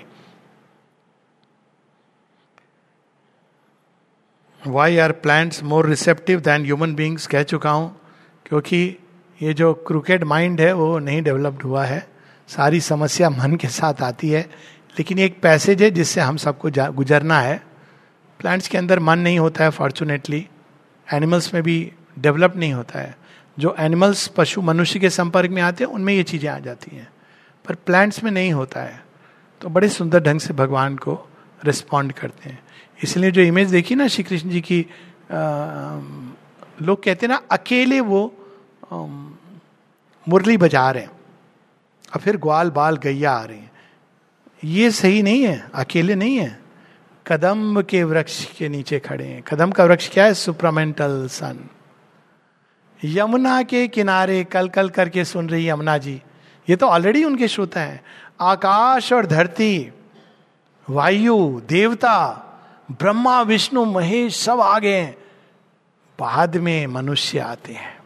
why 4.67 4.97
are 4.97 5.11
plants 5.11 5.63
more 5.63 5.87
receptive 5.87 6.39
than 6.39 6.63
human 6.63 6.95
beings 6.95 7.27
कह 7.27 7.43
चुका 7.43 7.69
हूँ, 7.71 7.99
क्योंकि 8.45 8.97
ये 9.41 9.53
जो 9.53 9.73
क्रिकेट 9.73 10.23
माइंड 10.23 10.61
है, 10.61 10.73
वो 10.73 10.99
नहीं 10.99 11.23
डेवलप्ड 11.23 11.63
हुआ 11.63 11.85
है। 11.85 12.09
सारी 12.47 12.81
समस्या 12.81 13.29
मन 13.29 13.55
के 13.55 13.67
साथ 13.67 13.93
आती 14.01 14.29
है। 14.29 14.41
लेकिन 14.99 15.19
एक 15.19 15.41
पैसेज 15.41 15.83
है 15.83 15.91
जिससे 15.91 16.21
हम 16.21 16.37
सबको 16.37 16.93
गुजरना 16.93 17.39
है। 17.39 17.63
प्लांट्स 18.39 18.67
के 18.67 18.77
अंदर 18.77 18.99
मन 18.99 19.19
नहीं 19.19 19.39
होता 19.39 19.63
है 19.63 19.69
फॉर्चुनेटली 19.69 20.47
एनिमल्स 21.13 21.53
में 21.53 21.63
भी 21.63 21.91
डेवलप 22.19 22.53
नहीं 22.55 22.73
होता 22.73 22.99
है। 22.99 23.17
जो 23.59 23.75
एनिमल्स 23.79 24.27
पशु, 24.27 24.61
मनुष्य 24.61 24.99
के 24.99 25.09
संपर्क 25.09 25.49
में 25.49 25.61
आते 25.61 25.83
हैं, 25.83 25.91
उनमें 25.91 26.13
ये 26.13 26.23
चीज़ें 26.23 26.49
आ 26.49 26.59
जाती 26.59 26.95
हैं। 26.95 27.07
पर 27.65 27.75
प्लांट्स 27.75 28.23
में 28.23 28.31
नहीं 28.31 28.53
होता 28.53 28.79
है। 28.79 29.05
तो 29.61 29.69
बड़े 29.69 29.89
सुंदर 29.89 30.19
ढंग 30.19 30.39
से 30.39 30.53
भगवान 30.53 30.95
को 30.95 31.29
रिस्पॉन्ड 31.65 32.11
करते 32.11 32.49
हैं। 32.49 32.63
इसलिए 33.03 33.31
जो 33.31 33.41
इमेज 33.41 33.71
देखी 33.71 33.95
ना 33.95 34.07
श्री 34.07 34.23
कृष्ण 34.23 34.49
जी 34.49 34.61
की 34.61 34.85
लोग 36.81 37.03
कहते 37.03 37.27
ना, 37.27 37.41
अकेले 37.51 37.99
वो 37.99 38.21
मुरली 40.29 40.57
बजा 40.57 40.89
रहे 40.91 41.03
हैं। 41.03 41.11
और 42.13 42.19
फिर 42.21 42.37
ग्वाल 42.37 42.69
बाल 42.69 42.97
गैया 42.97 43.31
आ 43.31 43.43
रही 43.43 43.57
हैं। 43.57 43.71
ये 44.63 44.91
सही 44.91 45.21
नहीं 45.23 45.43
है, 45.43 45.69
अकेले 45.75 46.15
नहीं 46.15 46.37
है। 46.37 46.59
कदम 47.27 47.81
के 47.81 48.03
वृक्ष 48.03 48.45
के 48.57 48.69
नीचे 48.69 48.99
खड़े 48.99 49.25
हैं। 49.25 49.41
कदम 49.41 49.71
का 49.71 49.85
वृक्ष 49.85 50.09
क्या 50.09 50.25
है? 50.25 50.33
सुप्रमेंटल 50.33 51.27
सन। 51.27 51.59
यमुना 52.99 53.61
के 53.63 53.87
किनारे 53.87 54.43
कल 54.43 54.69
कल 54.69 54.89
करके 54.89 55.25
सुन 55.25 55.49
रही 55.49 55.69
यमुना 55.69 55.97
जी। 55.97 56.21
ये 56.67 56.75
तो 56.75 56.87
ऑलरेडी 56.87 57.23
उनके 57.23 57.47
श्रोता 57.47 57.81
हैं। 57.81 58.01
आकाश 58.41 59.11
और 59.13 59.25
धरती, 59.25 59.91
वायु, 60.87 61.61
देवता 61.69 62.49
ब्रह्मा, 62.91 63.41
विष्णु, 63.41 63.85
महेश 63.85 64.35
सब 64.35 64.61
आगे 64.61 65.03
बाद 66.19 66.57
में 66.57 66.87
मनुष्य 66.87 67.39
आते 67.39 67.73
हैं। 67.73 67.99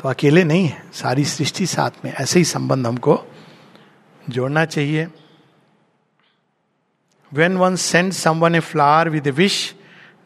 तो 0.00 0.08
अकेले 0.08 0.44
नहीं 0.44 0.66
है, 0.66 0.90
सारी 0.92 1.24
सृष्टि 1.24 1.66
साथ 1.66 1.90
में। 2.04 2.12
ऐसे 2.12 2.38
ही 2.38 2.44
संबंध 2.44 2.86
हमको 2.86 3.24
जोड़ना 4.30 4.64
चाहिए। 4.64 5.08
When 7.32 7.56
one 7.56 7.76
send 7.76 8.12
someone 8.12 8.54
a 8.54 8.60
flower 8.60 9.08
with 9.08 9.26
a 9.26 9.30
wish 9.30 9.74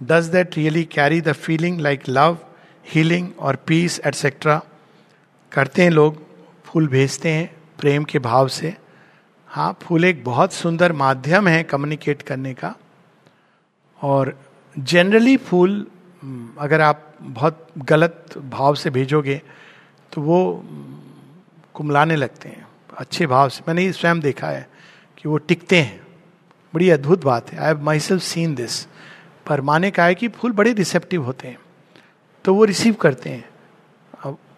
does 0.02 0.24
that 0.24 0.56
really 0.56 0.84
carry 0.84 1.20
the 1.20 1.32
feeling 1.32 1.80
like 1.80 2.02
love 2.08 2.38
healing 2.86 3.28
और 3.38 3.56
पीस 3.56 4.00
एटसेट्रा 4.06 4.62
करते 5.52 5.82
हैं 5.82 5.90
लोग, 5.90 6.22
फूल 6.64 6.88
भेजते 6.88 7.28
हैं 7.28 7.56
प्रेम 7.78 8.04
के 8.04 8.18
भाव 8.18 8.48
से। 8.48 8.76
हाँ 9.58 9.78
फूल 9.82 10.04
एक 10.04 10.22
बहुत 10.24 10.52
सुंदर 10.52 10.92
माध्यम 10.92 11.48
है 11.48 11.62
कम्युनिकेट 11.62 12.20
करने 12.22 12.54
का। 12.54 12.74
और 14.02 14.38
जनरली 14.78 15.36
फूल 15.36 15.86
अगर 16.58 16.80
आप 16.80 17.14
बहुत 17.20 17.66
गलत 17.78 18.38
भाव 18.38 18.74
से 18.74 18.90
भेजोगे 18.90 19.42
तो 20.12 20.20
वो 20.20 20.64
कुमलाने 21.74 22.16
लगते 22.16 22.48
हैं। 22.48 22.66
अच्छे 22.98 23.26
भाव 23.26 23.48
से। 23.48 23.64
मैंने 23.68 23.92
स्वयं 23.92 24.20
देखा 24.20 24.48
है 24.48 24.68
कि 25.16 25.28
वो 25.28 25.38
टिकते 25.38 25.80
हैं। 25.82 26.06
बड़ी 26.74 26.90
अद्भुत 26.90 27.24
बात 27.24 27.52
है। 27.52 27.58
I 27.58 27.66
have 27.66 27.82
myself 28.00 28.22
seen 28.22 28.54
this 28.54 28.84
पर 29.46 29.60
माने 29.60 29.90
कहा 29.90 30.06
है 30.06 30.14
कि 30.14 30.28
फूल 30.28 30.52
बड़े 30.52 30.72
रिसेप्टिव 30.72 31.24
होते 31.24 31.48
हैं। 31.48 31.58
तो 32.44 32.54
वो 32.54 32.64
रिसीव 32.64 32.94
करते 32.94 33.30
हैं। 33.30 33.48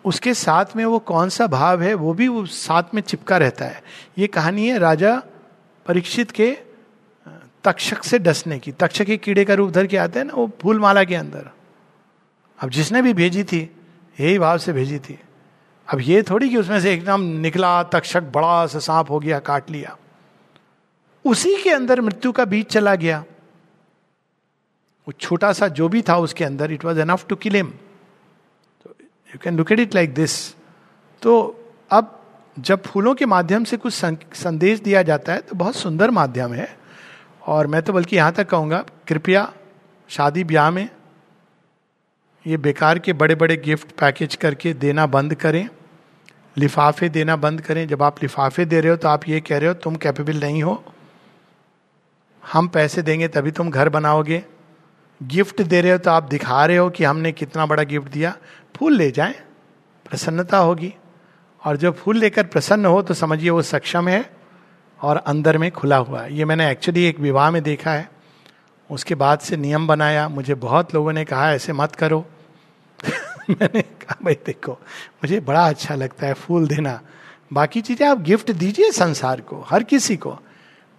उसके 0.05 0.35
साथ 0.35 0.65
में 0.77 0.85
वो 0.85 0.99
कौन 0.99 1.29
सा 1.29 1.47
भाव 1.47 1.83
है, 1.83 1.95
वो 1.95 2.15
भी 2.15 2.29
वो 2.29 2.47
साथ 2.47 2.83
में 2.95 3.03
चिपका 3.03 3.37
रहता 3.37 3.65
है। 3.65 3.83
ये 4.19 4.27
कहानी 4.27 4.69
है 4.69 4.79
राजा 4.79 5.23
परीक्षित 5.87 6.31
के 6.31 6.59
तक्षक 7.65 8.05
से 8.05 8.19
डसने 8.19 8.59
की। 8.59 8.73
तक्षक 8.73 9.05
के 9.05 9.17
कीड़े 9.17 9.45
का 9.45 9.55
रूप 9.55 9.71
धर 9.71 9.87
के 9.87 9.97
आते 9.97 10.19
हैं 10.19 10.27
ना, 10.27 10.35
वो 10.35 10.51
फूल 10.63 10.81
माला 10.81 11.05
के 11.05 11.15
अंदर। 11.15 11.51
अब 12.61 12.71
जिसने 12.71 13.03
भी 13.03 13.15
भेजी 13.15 13.45
थी, 13.45 13.77
यही 14.21 14.39
भाव 14.39 14.59
से 14.59 14.73
भेजी 14.73 14.99
थी। 14.99 15.19
अब 15.93 16.01
ये 16.01 16.23
थोड़ी 16.23 16.49
कि 16.49 16.57
उसमें 16.57 16.81
से 16.81 16.93
एकदम 16.93 17.21
निकला, 17.21 17.83
तक्षक 17.83 18.23
बड़ा 18.23 18.67
सा 18.67 18.79
सांप 18.79 19.11
हो 19.11 19.19
गया, 19.19 19.39
काट 19.39 19.71
लिया। 19.71 19.97
उसी 21.25 21.63
के 21.63 21.71
अंदर 21.71 22.01
मृत्यु 22.01 22.33
का 22.33 22.45
बीज 22.45 22.67
चला 22.67 22.95
गया। 22.95 23.19
वो 25.09 25.13
छोटा 25.13 25.53
सा 25.53 25.69
जो 25.69 25.89
भी 25.89 26.03
था 26.03 26.17
उसके 26.17 26.45
अंदर 26.45 26.73
it 26.73 26.85
was 26.85 27.01
enough 27.01 27.27
to 27.29 27.37
kill 27.37 27.57
him 27.57 27.73
you 29.31 29.39
can 29.43 29.57
look 29.57 29.73
at 29.73 29.81
it 29.81 29.95
like 29.95 30.15
this 30.15 30.33
तो 31.23 31.33
अब 31.91 32.17
जब 32.57 32.83
फूलों 32.83 33.15
के 33.15 33.27
माध्यम 33.27 33.65
से 33.65 33.77
कुछ 33.77 33.93
संदेश 33.95 34.81
दिया 34.81 35.03
जाता 35.03 35.33
है 35.33 35.41
तो 35.41 35.57
बहुत 35.57 35.77
सुंदर 35.77 36.11
माध्यम 36.11 36.53
है। 36.53 36.69
और 37.43 37.67
मैं 37.67 37.83
तो 37.83 37.93
बल्कि 37.93 38.17
यहाँ 38.17 38.33
तक 38.33 38.49
कहूँगा, 38.49 38.85
कृपया 39.09 39.53
शादी 40.11 40.45
ब्याह 40.45 40.71
में 40.71 40.89
ये 42.47 42.57
बेकार 42.59 42.99
के 42.99 43.13
बड़े 43.13 43.35
बड़े 43.35 43.57
गिफ्ट 43.57 43.91
पैकेज 44.01 44.35
करके 44.37 44.73
देना 44.75 45.07
बंद 45.09 45.35
करें। 45.35 45.69
लिफाफे 46.59 47.09
देना 47.09 47.37
बंद 47.39 47.61
करें। 47.61 47.87
जब 47.89 48.03
आप 48.03 48.23
लिफाफे 48.23 48.65
दे 48.65 48.81
रहे 48.81 48.91
हो 48.91 48.97
तो 48.97 49.09
आप 49.09 49.29
ये 49.29 49.41
कह 49.41 49.59
रहे 49.59 49.69
हो, 49.69 49.75
तुम 49.75 49.97
कैपेबल 49.97 50.41
नहीं 50.41 50.63
हो। 50.63 50.83
हम 52.43 52.69
पैसे 52.69 53.03
देंगे 53.03 53.29
तभी 53.29 53.51
तुम 53.51 53.71
घर 53.71 53.89
बनाओगे। 53.89 54.43
गिफ्ट 55.21 55.63
दे 55.63 55.81
रहे 55.81 55.93
हो 55.93 55.99
तो 55.99 56.11
आप 56.11 56.23
दिखा 56.25 56.65
रहे 56.67 56.77
हो 56.77 56.89
कि 56.91 57.05
हमने 57.05 57.33
कितना 57.33 57.67
बड़ा 57.67 57.83
गिफ्ट 57.85 58.09
दिया। 58.09 58.37
फूल 58.77 58.97
ले 58.97 59.11
जाए, 59.11 59.41
प्रसन्नता 60.11 60.59
होगी। 60.59 60.95
और 61.65 61.77
जब 61.77 61.97
फूल 61.97 62.17
लेकर 62.17 62.47
प्रसन्न 62.47 62.87
हो 62.87 63.03
तो 63.03 63.15
समझिए 63.15 63.51
वो 63.51 63.63
सक्षम 63.63 64.09
है 64.09 64.31
और 65.01 65.17
अंदर 65.17 65.59
में 65.59 65.71
खुला 65.71 65.97
हुआ 65.97 66.23
है। 66.23 66.35
ये 66.35 66.45
मैंने 66.45 66.71
एक्चुअली 66.71 67.05
एक 67.05 67.21
विवाह 67.21 67.51
में 67.51 67.63
देखा 67.63 67.93
है। 67.93 68.11
उसके 68.91 69.15
बाद 69.15 69.39
से 69.39 69.57
नियम 69.57 69.87
बनाया। 69.87 70.29
मुझे 70.29 70.55
बहुत 70.55 70.95
लोगों 70.95 71.13
ने 71.13 71.25
कहा, 71.25 71.53
ऐसे 71.53 71.73
मत 71.73 71.97
करो। 71.97 72.27
मैंने 73.51 73.83
कहा, 73.83 74.17
भाई 74.23 74.35
देखो, 74.35 74.73
मुझे 75.17 75.41
बड़ा 75.41 75.69
अच्छा 75.69 75.95
लगता 75.95 76.27
है 76.27 76.35
फूल 76.35 76.67
देना। 76.67 77.01
बाकी 77.53 77.81
चीज़ें 77.81 78.09
आप 78.09 78.21
गिफ्ट 78.21 78.51
दीजिए 78.51 78.93
संसार 78.93 79.41
को, 79.41 79.67
हर 79.69 79.83
किसी 79.83 80.17
को। 80.17 80.39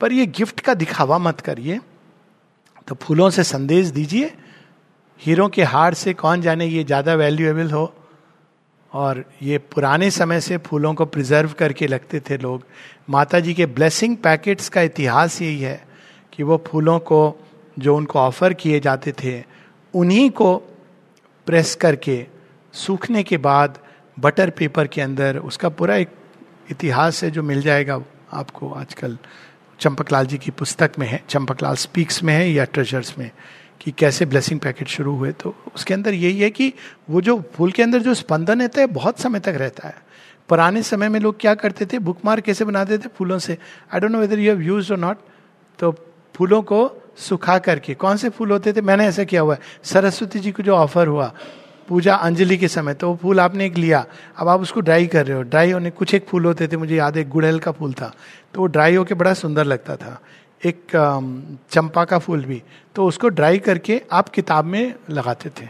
पर 0.01 0.11
ये 0.11 0.25
गिफ्ट 0.25 0.59
का 0.59 0.73
दिखावा 0.73 1.17
मत 1.17 1.39
करिए। 1.39 1.79
तो 2.87 2.95
फूलों 2.95 3.29
से 3.29 3.43
संदेश 3.43 3.87
दीजिए 3.87 4.37
हीरो 5.21 5.47
के 5.47 5.63
हार 5.63 5.93
से 5.93 6.13
कौन 6.13 6.41
जाने 6.41 6.65
ये 6.65 6.83
ज़्यादा 6.83 7.13
वैल्यूएबल 7.15 7.71
हो? 7.71 7.93
और 8.91 9.23
ये 9.41 9.57
पुराने 9.57 10.09
समय 10.11 10.39
से 10.41 10.57
फूलों 10.57 10.93
को 10.93 11.05
प्रिजर्व 11.05 11.51
करके 11.59 11.87
लगते 11.87 12.19
थे 12.19 12.37
लोग। 12.37 12.63
माता 13.09 13.39
जी 13.39 13.53
के 13.53 13.65
ब्लेसिंग 13.65 14.17
पैकेट्स 14.17 14.69
का 14.69 14.81
इतिहास 14.81 15.41
यही 15.41 15.59
है 15.59 15.81
कि 16.33 16.43
वो 16.43 16.57
फूलों 16.67 16.97
को 16.99 17.21
जो 17.79 17.95
उनको 17.97 18.19
ऑफ़र 18.19 18.53
किए 18.53 18.79
जाते 18.79 19.11
थे, 19.23 19.43
उन्हीं 19.93 20.29
को 20.29 20.55
प्रेस 21.47 21.75
करके 21.75 22.25
सूखने 22.73 23.23
के 23.23 23.37
बाद 23.37 23.79
बटर 24.17 24.49
पेपर 24.49 24.87
के 24.87 25.01
अंदर 25.01 25.37
उसका 25.37 25.69
पूरा 25.69 25.95
एक 25.95 26.09
इतिहास 26.71 27.23
है 27.23 27.31
जो 27.31 27.43
मिल 27.43 27.61
जाएगा 27.61 28.01
आपको 28.33 28.71
आजकल। 28.71 29.17
चंपकलाल 29.79 30.25
जी 30.25 30.37
की 30.37 30.51
पुस्तक 30.51 30.99
में 30.99 31.07
है, 31.07 31.23
चंपकलाल 31.29 31.75
स्पीक्स 31.75 32.23
में 32.23 32.33
है 32.33 32.51
या 32.51 32.65
ट्रेजर्स 32.65 33.17
में। 33.17 33.29
कि 33.81 33.91
कैसे 33.91 34.25
ब्लेसिंग 34.25 34.59
पैकेट 34.59 34.87
शुरू 34.87 35.15
हुए 35.15 35.31
तो 35.31 35.53
उसके 35.75 35.93
अंदर 35.93 36.13
यही 36.13 36.39
है 36.39 36.49
कि 36.49 36.73
वो 37.09 37.21
जो 37.21 37.41
फूल 37.55 37.71
के 37.71 37.83
अंदर 37.83 37.99
जो 37.99 38.13
स्पंदन 38.13 38.61
रहता 38.61 38.81
है, 38.81 38.87
बहुत 38.87 39.19
समय 39.19 39.39
तक 39.39 39.55
रहता 39.57 39.87
है। 39.87 39.95
पुराने 40.49 40.81
समय 40.83 41.09
में 41.09 41.19
लोग 41.19 41.39
क्या 41.39 41.53
करते 41.55 41.85
थे? 41.85 41.99
बुक 41.99 42.17
मार्क 42.25 42.43
कैसे 42.43 42.65
बनाते 42.65 42.97
थे? 42.97 43.09
फूलों 43.15 43.39
से। 43.39 43.57
I 43.93 43.99
don't 43.99 44.11
know 44.11 44.19
whether 44.19 44.39
you 44.39 44.51
have 44.51 44.61
use 44.61 44.91
और 44.93 44.99
नॉट 44.99 45.17
तो 45.79 45.91
फूलों 46.35 46.61
को 46.61 46.89
सुखा 47.17 47.57
करके, 47.57 47.93
कौन 47.93 48.17
से 48.17 48.29
फूल 48.29 48.51
होते 48.51 48.73
थे? 48.73 48.81
मैंने 48.81 49.07
ऐसा 49.07 49.23
किया 49.23 49.41
हुआ 49.41 49.53
है। 49.53 49.59
सरस्वती 49.83 50.39
जी 50.39 50.51
को 50.51 50.63
जो 50.63 50.75
ऑफ़र 50.75 51.07
हुआ, 51.07 51.33
पूजा 51.89 52.15
अंजलि 52.15 52.57
के 52.57 52.67
समय 52.67 52.93
तो 52.93 53.07
वो 53.09 53.15
फूल 53.21 53.39
आपने 53.39 53.65
एक 53.65 53.77
लिया। 53.77 54.05
अब 54.37 54.47
आप 54.47 54.61
उसको 54.61 54.81
ड्राई 54.81 55.07
कर 55.07 55.25
रहे 55.25 55.37
हो। 55.37 55.43
ड्राई 55.43 55.71
होने, 55.71 55.89
कुछ 55.89 56.13
एक 56.13 56.27
फूल 56.27 56.45
होते 56.45 56.67
थे, 56.67 56.77
मुझे 56.77 56.95
याद 56.95 57.17
है, 57.17 57.23
गुड़हल 57.29 57.59
का 57.59 57.71
फूल 57.71 57.93
था। 57.93 58.13
तो 58.53 58.59
वो 58.61 58.67
ड्राई 58.67 58.95
होके 58.95 59.15
बड़ा 59.15 59.33
सुंदर 59.33 59.65
लगता 59.65 59.95
था। 59.95 60.19
एक 60.65 60.91
चंपा 61.71 62.03
का 62.05 62.19
फूल 62.19 62.45
भी 62.45 62.61
तो 62.95 63.05
उसको 63.05 63.29
ड्राई 63.29 63.59
करके 63.59 64.01
आप 64.11 64.29
किताब 64.29 64.65
में 64.65 64.93
लगाते 65.09 65.49
थे। 65.51 65.67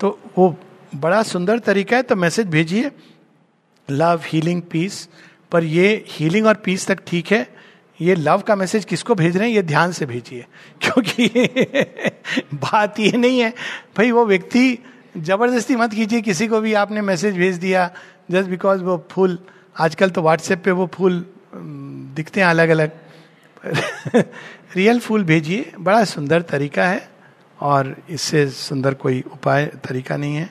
तो 0.00 0.18
वो 0.38 0.54
बड़ा 0.96 1.22
सुंदर 1.22 1.58
तरीका 1.58 1.96
है 1.96 2.02
तो 2.02 2.16
मैसेज 2.16 2.46
भेजिए 2.46 2.90
लव 3.88 4.20
हीलिंग 4.26 4.62
पीस 4.62 5.08
पर 5.52 5.64
ये 5.64 6.04
हीलिंग 6.08 6.46
और 6.46 6.54
पीस 6.54 6.86
तक 6.86 7.00
ठीक 7.06 7.32
है, 7.32 7.46
ये 8.00 8.14
लव 8.14 8.40
का 8.40 8.56
मैसेज 8.56 8.84
किसको 8.84 9.14
भेज 9.14 9.36
रहे 9.36 9.48
हैं, 9.48 9.54
ये 9.54 9.62
ध्यान 9.62 9.92
से 9.92 10.06
भेजिए। 10.06 10.46
क्योंकि 10.82 11.28
बात 12.54 13.00
ये 13.00 13.16
नहीं 13.16 13.40
है। 13.40 13.50
भाई, 13.96 14.10
वो 14.10 14.24
व्यक्ति 14.26 14.78
ज़बरदस्ती 15.16 15.76
मत 15.76 15.94
कीजिए, 15.94 16.20
किसी 16.20 16.46
को 16.48 16.60
भी 16.60 16.72
आपने 16.74 17.00
मैसेज 17.02 17.36
भेज 17.36 17.56
दिया 17.56 17.90
जस्ट 18.30 18.48
बिकॉज़ 18.50 18.82
वो 18.82 18.96
फूल, 19.10 19.38
आजकल 19.76 20.10
तो 20.10 20.22
व्हाट्सएप 20.22 20.62
पे 20.64 20.70
वो 20.70 20.86
फूल 20.94 21.24
दिखते 21.54 22.40
हैं 22.40 22.46
अलग 22.48 22.68
अलग 22.68 22.90
रियल 24.76 25.00
फूल 25.00 25.24
भेजिए, 25.24 25.72
बड़ा 25.80 26.04
सुंदर 26.04 26.42
तरीका 26.42 26.84
है, 26.84 27.08
और 27.60 27.96
इससे 28.10 28.46
सुंदर 28.50 28.94
कोई 28.94 29.24
उपाय, 29.32 29.66
तरीका 29.66 30.16
नहीं 30.16 30.36
है। 30.36 30.50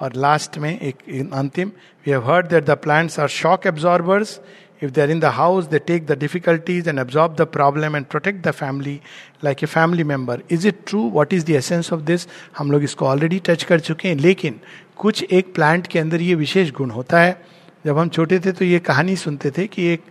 और 0.00 0.12
लास्ट 0.16 0.58
में 0.58 0.80
एक 0.80 1.30
अंतिम 1.32 1.68
we 2.06 2.10
have 2.10 2.32
heard 2.32 2.46
that 2.46 2.64
the 2.64 2.70
plants 2.70 3.20
are 3.20 3.28
shock 3.28 3.66
absorbers 3.66 4.40
If 4.84 4.90
they're 4.90 5.10
in 5.10 5.20
the 5.20 5.24
house 5.24 5.64
they 5.64 5.78
take 5.78 6.06
the 6.06 6.12
difficulties 6.12 6.88
and 6.88 6.98
absorb 6.98 7.34
the 7.34 7.40
problem 7.40 7.96
and 7.96 8.06
protect 8.06 8.48
the 8.48 8.52
family 8.52 8.96
like 9.44 9.62
a 9.62 9.66
family 9.66 10.04
member. 10.04 10.38
Is 10.50 10.68
it 10.68 10.78
true 10.86 11.02
what 11.10 11.32
is 11.32 11.46
the 11.46 11.50
essence 11.50 11.92
of 11.92 12.00
this 12.00 12.26
हम 12.58 12.72
लोग 12.72 12.82
इसको 12.82 13.06
already 13.06 13.38
touch 13.38 13.62
कर 13.62 13.80
चुके 13.80 14.08
हैं, 14.08 14.16
लेकिन 14.16 14.60
कुछ 14.96 15.22
एक 15.22 15.54
plant 15.54 15.86
के 15.86 15.98
अंदर 15.98 16.22
ये 16.22 16.34
विशेष 16.34 16.70
गुण 16.70 16.90
होता 16.90 17.20
है। 17.20 17.42
जब 17.86 17.98
हम 17.98 18.08
छोटे 18.08 18.40
थे 18.40 18.52
तो 18.52 18.64
ये 18.64 18.78
कहानी 18.78 19.16
सुनते 19.16 19.50
थे 19.50 19.66
कि 19.66 19.86
एक 19.86 20.02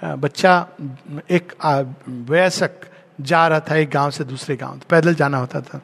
बच्चा 0.00 0.54
एक 1.30 1.52
वयस्क 2.28 2.80
जा 3.20 3.46
रहा 3.48 3.60
था 3.60 3.76
एक 3.76 3.90
गाँव 3.90 4.10
से 4.10 4.24
दूसरे 4.24 4.56
गाँव 4.56 4.78
तो 4.78 4.86
पैदल 4.90 5.14
जाना 5.14 5.38
होता 5.38 5.60
था। 5.60 5.78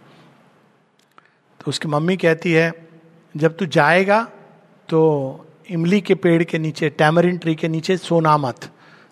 तो 1.61 1.69
उसकी 1.69 1.89
मम्मी 1.89 2.17
कहती 2.17 2.53
है, 2.53 2.73
जब 3.35 3.57
तू 3.57 3.67
जाएगा 3.67 4.23
तो 4.89 5.47
इमली 5.71 6.01
के 6.01 6.15
पेड़ 6.15 6.43
के 6.45 6.59
नीचे, 6.59 6.89
टैमरिन 6.91 7.39
ट्री 7.39 7.55
के 7.55 7.69
नीचे 7.69 7.97
सोना 7.97 8.37
मत। 8.37 8.69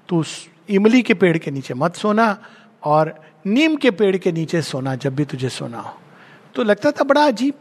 तो 0.08 0.22
इमली 0.68 1.02
के 1.02 1.14
पेड़ 1.14 1.36
के 1.38 1.50
नीचे 1.50 1.74
मत 1.74 1.94
सोना 1.96 2.36
और 2.82 3.14
नीम 3.46 3.76
के 3.76 3.90
पेड़ 3.90 4.16
के 4.16 4.32
नीचे 4.32 4.62
सोना, 4.62 4.94
जब 4.94 5.14
भी 5.14 5.24
तुझे 5.24 5.48
सोना 5.48 5.80
हो। 5.80 5.96
तो 6.54 6.62
लगता 6.62 6.90
था 6.90 7.04
बड़ा 7.04 7.24
अजीब, 7.26 7.54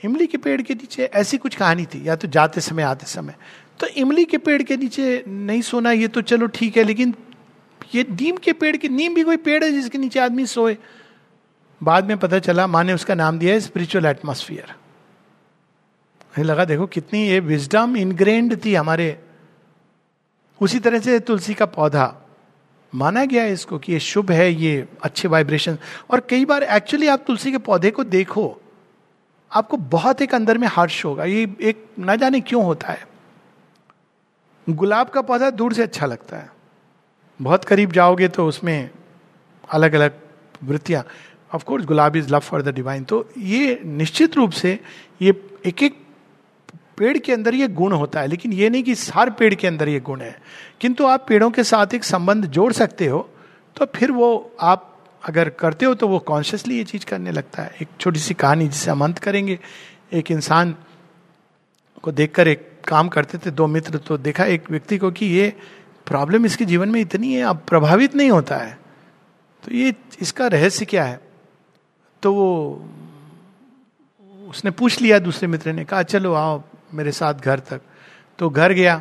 इमली 0.00 0.26
के 0.26 0.38
पेड़ 0.38 0.60
के 0.62 0.74
नीचे 0.74 1.04
ऐसी 1.04 1.38
कुछ 1.38 1.54
कहानी 1.56 1.86
थी, 1.86 2.08
या 2.08 2.16
तो 2.16 2.28
जाते 2.28 2.60
समय, 2.60 2.82
आते 2.82 3.06
समय। 3.06 3.34
तो 3.80 3.86
इमली 3.86 4.24
के 4.24 4.38
पेड़ 4.38 4.62
के 4.62 4.76
नीचे 4.76 5.24
नहीं 5.28 5.62
सोना, 5.62 5.92
ये 5.92 6.08
तो 6.08 6.22
चलो 6.22 6.46
ठीक 6.48 6.76
है, 6.76 6.84
लेकिन 6.84 7.14
ये 7.94 8.02
नीम 8.10 8.36
के 8.36 8.52
पेड़ 8.52 8.76
के, 8.76 8.88
नीम 8.88 9.14
भी 9.14 9.22
कोई 9.22 9.36
पेड़ 9.38 9.62
है 9.64 9.70
जिसके 9.72 9.98
नीचे 9.98 10.20
आदमी 10.20 10.46
सोए। 10.46 10.76
बाद 11.80 12.04
में 12.04 12.16
पता 12.18 12.38
चला, 12.38 12.66
माँ 12.66 12.84
ने 12.84 12.92
उसका 12.92 13.14
नाम 13.14 13.38
दिया 13.38 13.54
है 13.54 13.60
स्पिरिचुअल 13.60 14.06
एटमोसफियर 14.06 14.74
लगा, 16.34 16.64
देखो 16.64 16.86
कितनी 16.86 17.22
ये 17.28 17.38
विजडम 17.40 17.96
इनग्रेंड 17.96 18.56
थी 18.64 18.74
हमारे। 18.74 19.18
उसी 20.60 20.78
तरह 20.78 20.98
से 20.98 21.18
तुलसी 21.20 21.54
का 21.54 21.66
पौधा। 21.66 22.14
माना 22.92 23.24
गया 23.24 23.42
है 23.42 23.52
इसको 23.52 23.78
कि 23.78 23.92
ये 23.92 24.00
शुभ 24.00 24.30
है, 24.30 24.52
ये 24.52 24.86
अच्छे 25.02 25.28
वाइब्रेशन 25.28 25.78
और 26.10 26.20
कई 26.30 26.44
बार 26.44 26.62
एक्चुअली 26.62 27.06
आप 27.06 27.24
तुलसी 27.26 27.52
के 27.52 27.58
पौधे 27.58 27.90
को 27.90 28.04
देखो, 28.04 28.60
आपको 29.52 29.76
बहुत 29.76 30.22
एक 30.22 30.34
अंदर 30.34 30.58
में 30.58 30.68
हर्ष 30.68 31.04
होगा। 31.04 31.24
ये 31.24 31.42
एक, 31.60 31.84
ना 31.98 32.16
जाने 32.16 32.40
क्यों 32.40 32.64
होता 32.64 32.88
है। 32.88 33.06
गुलाब 34.68 35.08
का 35.08 35.20
पौधा 35.22 35.50
दूर 35.50 35.72
से 35.72 35.82
अच्छा 35.82 36.06
लगता 36.06 36.36
है। 36.36 36.50
बहुत 37.40 37.64
करीब 37.64 37.92
जाओगे 37.92 38.28
तो 38.28 38.46
उसमें 38.46 38.90
अलग 39.70 39.94
अलग 39.94 40.18
वृत्तियाँ 40.64 41.04
of course 41.54 41.84
gulab 41.84 42.16
is 42.16 42.32
love 42.32 42.38
for 42.38 42.62
the 42.62 42.74
divine 42.74 43.04
तो 43.04 43.28
ये 43.38 43.80
निश्चित 43.84 44.36
रूप 44.36 44.50
से 44.50 44.78
ये 45.22 45.32
एक 45.66 45.82
एक 45.82 45.96
पेड़ 46.96 47.16
के 47.18 47.32
अंदर 47.32 47.54
ये 47.54 47.68
गुण 47.68 47.92
होता 47.92 48.20
है। 48.20 48.26
लेकिन 48.26 48.52
ये 48.52 48.68
नहीं 48.68 48.82
कि 48.82 48.94
हर 49.14 49.30
पेड़ 49.30 49.54
के 49.54 49.66
अंदर 49.66 49.88
ये 49.88 50.00
गुण 50.00 50.20
है। 50.20 50.36
किंतु 50.80 51.06
आप 51.06 51.24
पेड़ों 51.28 51.50
के 51.50 51.64
साथ 51.64 51.94
एक 51.94 52.04
संबंध 52.04 52.46
जोड़ 52.46 52.72
सकते 52.72 53.06
हो 53.06 53.28
तो 53.76 53.86
फिर 53.86 54.12
वो 54.12 54.56
आप 54.60 54.84
अगर 55.22 55.48
करते 55.48 55.86
हो 55.86 55.94
तो 55.94 56.08
वो 56.08 56.18
कॉन्शियसली 56.18 56.76
ये 56.76 56.84
चीज़ 56.84 57.06
करने 57.06 57.30
लगता 57.30 57.62
है। 57.62 57.74
एक 57.82 57.88
छोटी 58.00 58.20
सी 58.20 58.34
कहानी 58.34 58.68
जिसे 58.68 58.90
हम 58.90 59.04
अंत 59.04 59.18
करेंगे। 59.18 59.58
एक 60.12 60.30
इंसान 60.30 60.74
को 62.02 62.12
देखकर 62.12 62.48
एक 62.48 62.77
काम 62.88 63.08
करते 63.08 63.38
थे, 63.38 63.50
दो 63.50 63.66
मित्र 63.66 63.98
तो 63.98 64.18
देखा 64.18 64.44
एक 64.44 64.70
व्यक्ति 64.70 64.98
को 64.98 65.10
कि 65.10 65.26
ये 65.26 65.52
प्रॉब्लम 66.06 66.46
इसके 66.46 66.64
जीवन 66.64 66.88
में 66.88 67.00
इतनी 67.00 67.32
है, 67.34 67.42
अब 67.42 67.62
प्रभावित 67.68 68.14
नहीं 68.16 68.30
होता 68.30 68.56
है। 68.56 68.78
तो 69.62 69.72
ये 69.72 69.94
इसका 70.20 70.46
रहस्य 70.46 70.84
क्या 70.84 71.04
है? 71.04 71.20
तो 72.22 72.32
वो, 72.34 72.88
उसने 74.48 74.70
पूछ 74.70 75.00
लिया 75.00 75.18
दूसरे 75.18 75.48
मित्र 75.48 75.72
ने, 75.72 75.84
कहा, 75.84 76.02
चलो 76.02 76.32
आओ 76.34 76.62
मेरे 76.94 77.12
साथ 77.12 77.34
घर 77.34 77.58
तक। 77.60 77.80
तो 78.38 78.48
घर 78.50 78.72
गया 78.72 79.00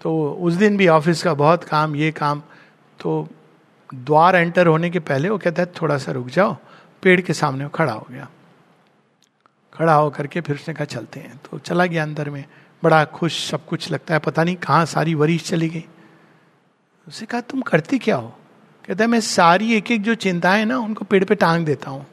तो 0.00 0.12
उस 0.40 0.54
दिन 0.54 0.76
भी 0.76 0.88
ऑफ़िस 0.88 1.22
का 1.22 1.32
बहुत 1.34 1.64
काम, 1.64 1.96
ये 1.96 2.10
काम 2.12 2.42
तो 3.00 3.28
द्वार 3.94 4.36
एंटर 4.36 4.66
होने 4.66 4.90
के 4.90 4.98
पहले 4.98 5.28
वो 5.28 5.38
कहता 5.38 5.62
है 5.62 5.72
थोड़ा 5.72 5.96
सा 5.98 6.12
रुक 6.12 6.28
जाओ, 6.28 6.56
पेड़ 7.02 7.20
के 7.20 7.32
सामने 7.32 7.64
वो 7.64 7.70
खड़ा 7.70 7.92
हो 7.92 8.06
गया। 8.10 8.28
खड़ा 9.72 9.94
होकर 9.94 10.26
के 10.26 10.40
फिर 10.40 10.56
उसने 10.56 10.74
कहा, 10.74 10.84
चलते 10.84 11.20
हैं। 11.20 11.36
तो 11.36 11.58
चला 11.58 11.86
गया 11.86 12.02
अंदर 12.02 12.30
में। 12.30 12.44
बड़ा 12.86 13.04
खुश, 13.04 13.50
सब 13.50 13.66
कुछ 13.66 13.90
लगता 13.90 14.14
है, 14.14 14.20
पता 14.20 14.44
नहीं 14.44 14.56
कहाँ 14.56 14.86
सारी 14.86 15.14
वरीश 15.14 15.44
चली 15.44 15.68
गई। 15.68 15.84
उसने 17.08 17.26
कहा, 17.26 17.40
तुम 17.40 17.60
करती 17.60 17.98
क्या 17.98 18.16
हो? 18.16 18.28
कहता 18.86 19.04
है, 19.04 19.10
मैं 19.10 19.20
सारी 19.20 19.74
एक 19.74 19.90
एक 19.90 20.02
जो 20.02 20.14
चिंताएँ 20.14 20.64
ना, 20.64 20.78
उनको 20.78 21.04
पेड़ 21.04 21.24
पे 21.24 21.34
टांग 21.34 21.66
देता 21.66 21.90
हूँ। 21.90 22.06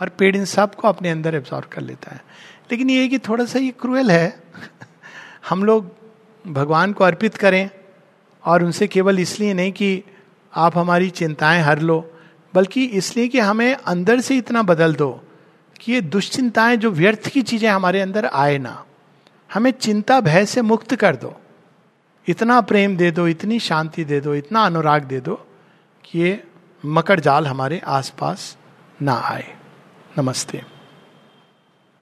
और 0.00 0.08
पेड़ 0.08 0.36
इन 0.36 0.44
सबको 0.44 0.88
अपने 0.88 1.10
अंदर 1.10 1.34
एब्जॉर्व 1.34 1.66
कर 1.72 1.80
लेता 1.80 2.10
है। 2.10 2.24
लेकिन 2.70 2.90
ये 2.90 3.08
कि 3.08 3.18
थोड़ा 3.18 3.44
सा 3.44 3.58
ये 3.58 3.70
क्रूएल 3.70 4.10
है। 4.10 4.42
हम 5.48 5.64
लोग 5.64 5.92
भगवान 6.46 6.92
को 6.92 7.04
अर्पित 7.04 7.36
करें, 7.36 7.70
और 8.44 8.64
उनसे 8.64 8.86
केवल 8.86 9.18
इसलिए 9.18 9.54
नहीं 9.54 9.72
कि 9.72 10.02
आप 10.54 10.78
हमारी 10.78 11.10
चिंताएँ 11.10 11.62
हर 11.62 11.78
लो, 11.78 12.12
बल्कि 12.54 12.84
इसलिए 12.84 13.28
कि 13.28 13.38
हमें 13.38 13.74
अंदर 13.74 14.20
से 14.20 14.36
इतना 14.36 14.62
बदल 14.62 14.94
दो 14.94 15.22
कि 15.80 15.92
ये 15.92 16.00
दुश्चिंताएँ 16.00 16.76
जो 16.76 16.90
व्यर्थ 16.90 17.28
की 17.28 17.42
चीज़ें 17.42 17.70
हमारे 17.70 18.00
अंदर 18.00 18.26
आए 18.26 18.58
ना। 18.58 18.85
हमें 19.56 19.70
चिंता, 19.70 20.20
भय 20.20 20.46
से 20.46 20.62
मुक्त 20.62 20.94
कर 20.94 21.16
दो। 21.16 21.40
इतना 22.28 22.60
प्रेम 22.60 22.96
दे 22.96 23.10
दो, 23.10 23.28
इतनी 23.28 23.60
शांति 23.60 24.04
दे 24.04 24.20
दो, 24.20 24.34
इतना 24.34 24.66
अनुराग 24.66 25.04
दे 25.04 25.20
दो 25.20 25.46
कि 26.04 26.18
ये 26.18 26.44
मकर 26.86 27.20
जाल 27.20 27.46
हमारे 27.46 27.82
आसपास 27.86 28.56
ना 29.02 29.14
आए। 29.14 29.56
नमस्ते। 30.18 30.75